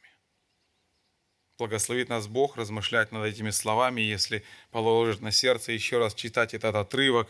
Благословит 1.62 2.10
нас 2.10 2.26
Бог 2.26 2.58
размышлять 2.58 3.12
над 3.12 3.24
этими 3.24 3.52
словами, 3.52 4.02
если 4.02 4.44
положит 4.72 5.22
на 5.22 5.32
сердце 5.32 5.74
еще 5.74 6.00
раз 6.00 6.16
читать 6.16 6.56
этот 6.56 6.74
отрывок. 6.74 7.30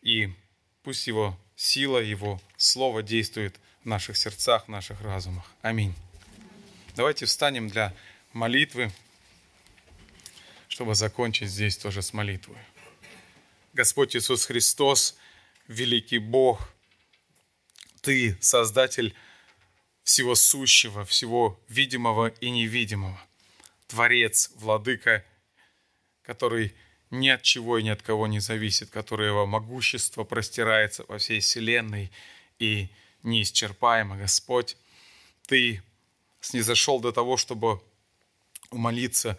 И 0.00 0.28
пусть 0.82 1.06
Его 1.06 1.38
сила, 1.54 1.98
Его 1.98 2.40
Слово 2.56 3.04
действует 3.04 3.60
в 3.84 3.86
наших 3.86 4.16
сердцах, 4.16 4.64
в 4.64 4.68
наших 4.68 5.02
разумах. 5.02 5.44
Аминь. 5.62 5.94
Давайте 6.96 7.26
встанем 7.26 7.68
для 7.68 7.94
молитвы, 8.32 8.90
чтобы 10.66 10.96
закончить 10.96 11.48
здесь 11.48 11.76
тоже 11.76 12.02
с 12.02 12.12
молитвой. 12.12 12.58
Господь 13.72 14.16
Иисус 14.16 14.46
Христос, 14.46 15.16
великий 15.68 16.18
Бог, 16.18 16.68
Ты 18.00 18.36
Создатель 18.40 19.14
всего 20.02 20.34
сущего, 20.34 21.04
всего 21.04 21.60
видимого 21.68 22.28
и 22.28 22.50
невидимого, 22.50 23.20
Творец, 23.86 24.50
Владыка, 24.56 25.24
который 26.22 26.74
ни 27.10 27.28
от 27.28 27.42
чего 27.42 27.78
и 27.78 27.82
ни 27.82 27.90
от 27.90 28.02
кого 28.02 28.26
не 28.26 28.40
зависит, 28.40 28.90
которого 28.90 29.44
могущество 29.46 30.24
простирается 30.24 31.04
во 31.08 31.18
всей 31.18 31.40
вселенной 31.40 32.10
и 32.58 32.88
неисчерпаемо, 33.22 34.16
Господь. 34.16 34.76
Ты 35.46 35.82
снизошел 36.40 37.00
до 37.00 37.12
того, 37.12 37.36
чтобы 37.36 37.80
умолиться 38.70 39.38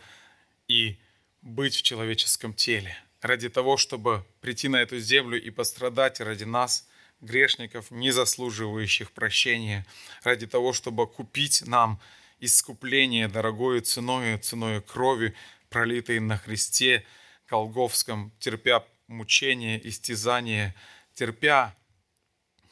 и 0.68 0.97
быть 1.41 1.76
в 1.76 1.82
человеческом 1.82 2.53
теле, 2.53 2.95
ради 3.22 3.49
того, 3.49 3.78
чтобы 3.78 4.26
прийти 4.39 4.68
на 4.68 4.78
эту 4.78 4.99
землю 4.99 5.41
и 5.41 5.49
пострадать 5.49 6.20
ради 6.20 6.43
нас, 6.43 6.88
грешников, 7.24 7.90
не 7.92 8.12
заслуживающих 8.12 9.12
прощения, 9.12 9.86
ради 10.24 10.48
того, 10.48 10.74
чтобы 10.74 11.08
купить 11.08 11.64
нам 11.66 12.00
искупление 12.40 13.28
дорогою 13.28 13.82
ценой, 13.82 14.38
ценой 14.38 14.82
крови, 14.82 15.34
пролитой 15.70 16.20
на 16.20 16.38
Христе 16.38 17.06
Голговском, 17.50 18.32
терпя 18.40 18.84
мучение, 19.08 19.88
истязание, 19.88 20.76
терпя 21.14 21.76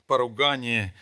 поругание. 0.07 0.93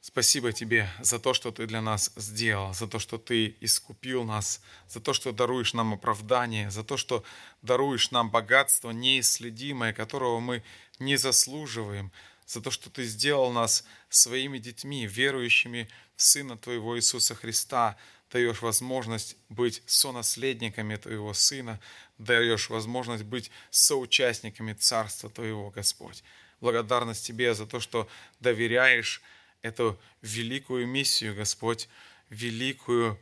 Спасибо 0.00 0.52
тебе 0.52 0.88
за 1.00 1.18
то, 1.18 1.32
что 1.32 1.50
ты 1.50 1.66
для 1.66 1.80
нас 1.80 2.12
сделал, 2.16 2.74
за 2.74 2.86
то, 2.86 2.98
что 2.98 3.16
ты 3.16 3.56
искупил 3.60 4.24
нас, 4.24 4.60
за 4.86 5.00
то, 5.00 5.14
что 5.14 5.32
даруешь 5.32 5.72
нам 5.72 5.94
оправдание, 5.94 6.70
за 6.70 6.84
то, 6.84 6.98
что 6.98 7.24
даруешь 7.62 8.10
нам 8.10 8.30
богатство 8.30 8.90
неисследимое, 8.90 9.94
которого 9.94 10.40
мы 10.40 10.62
не 10.98 11.16
заслуживаем, 11.16 12.12
за 12.46 12.60
то, 12.60 12.70
что 12.70 12.90
Ты 12.90 13.04
сделал 13.04 13.52
нас 13.52 13.84
своими 14.08 14.58
детьми, 14.58 15.06
верующими 15.06 15.88
в 16.16 16.22
Сына 16.22 16.56
Твоего 16.56 16.96
Иисуса 16.96 17.34
Христа, 17.34 17.96
даешь 18.30 18.62
возможность 18.62 19.36
быть 19.48 19.82
сонаследниками 19.86 20.96
Твоего 20.96 21.32
Сына, 21.34 21.80
даешь 22.18 22.68
возможность 22.68 23.24
быть 23.24 23.50
соучастниками 23.70 24.72
Царства 24.72 25.30
Твоего, 25.30 25.70
Господь. 25.70 26.24
Благодарность 26.60 27.26
Тебе 27.26 27.54
за 27.54 27.66
то, 27.66 27.80
что 27.80 28.08
доверяешь 28.40 29.22
эту 29.62 29.98
великую 30.20 30.86
миссию, 30.86 31.34
Господь, 31.34 31.88
великую 32.28 33.18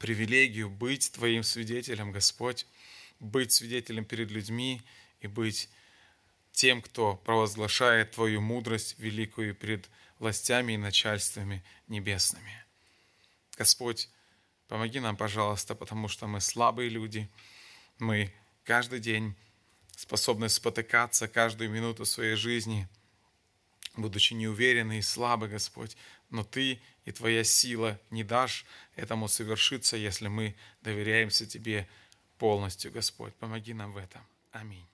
привилегию 0.00 0.68
быть 0.68 1.12
Твоим 1.12 1.42
свидетелем, 1.42 2.12
Господь, 2.12 2.66
быть 3.20 3.52
свидетелем 3.52 4.04
перед 4.04 4.30
людьми 4.30 4.82
и 5.20 5.26
быть 5.26 5.68
тем, 6.52 6.82
кто 6.82 7.16
провозглашает 7.16 8.12
Твою 8.12 8.40
мудрость 8.40 8.98
великую 8.98 9.54
пред 9.54 9.88
властями 10.18 10.74
и 10.74 10.76
начальствами 10.76 11.64
небесными. 11.88 12.64
Господь, 13.58 14.08
помоги 14.68 15.00
нам, 15.00 15.16
пожалуйста, 15.16 15.74
потому 15.74 16.08
что 16.08 16.26
мы 16.26 16.40
слабые 16.40 16.88
люди, 16.88 17.28
мы 17.98 18.32
каждый 18.64 19.00
день 19.00 19.34
способны 19.96 20.48
спотыкаться 20.48 21.28
каждую 21.28 21.70
минуту 21.70 22.04
своей 22.04 22.36
жизни, 22.36 22.88
будучи 23.96 24.34
неуверенны 24.34 24.98
и 24.98 25.02
слабы, 25.02 25.48
Господь, 25.48 25.96
но 26.30 26.44
Ты 26.44 26.80
и 27.04 27.12
Твоя 27.12 27.44
сила 27.44 28.00
не 28.10 28.24
дашь 28.24 28.64
этому 28.96 29.28
совершиться, 29.28 29.96
если 29.96 30.28
мы 30.28 30.54
доверяемся 30.82 31.46
Тебе 31.46 31.88
полностью, 32.38 32.90
Господь. 32.90 33.34
Помоги 33.34 33.74
нам 33.74 33.92
в 33.92 33.96
этом. 33.96 34.22
Аминь. 34.52 34.91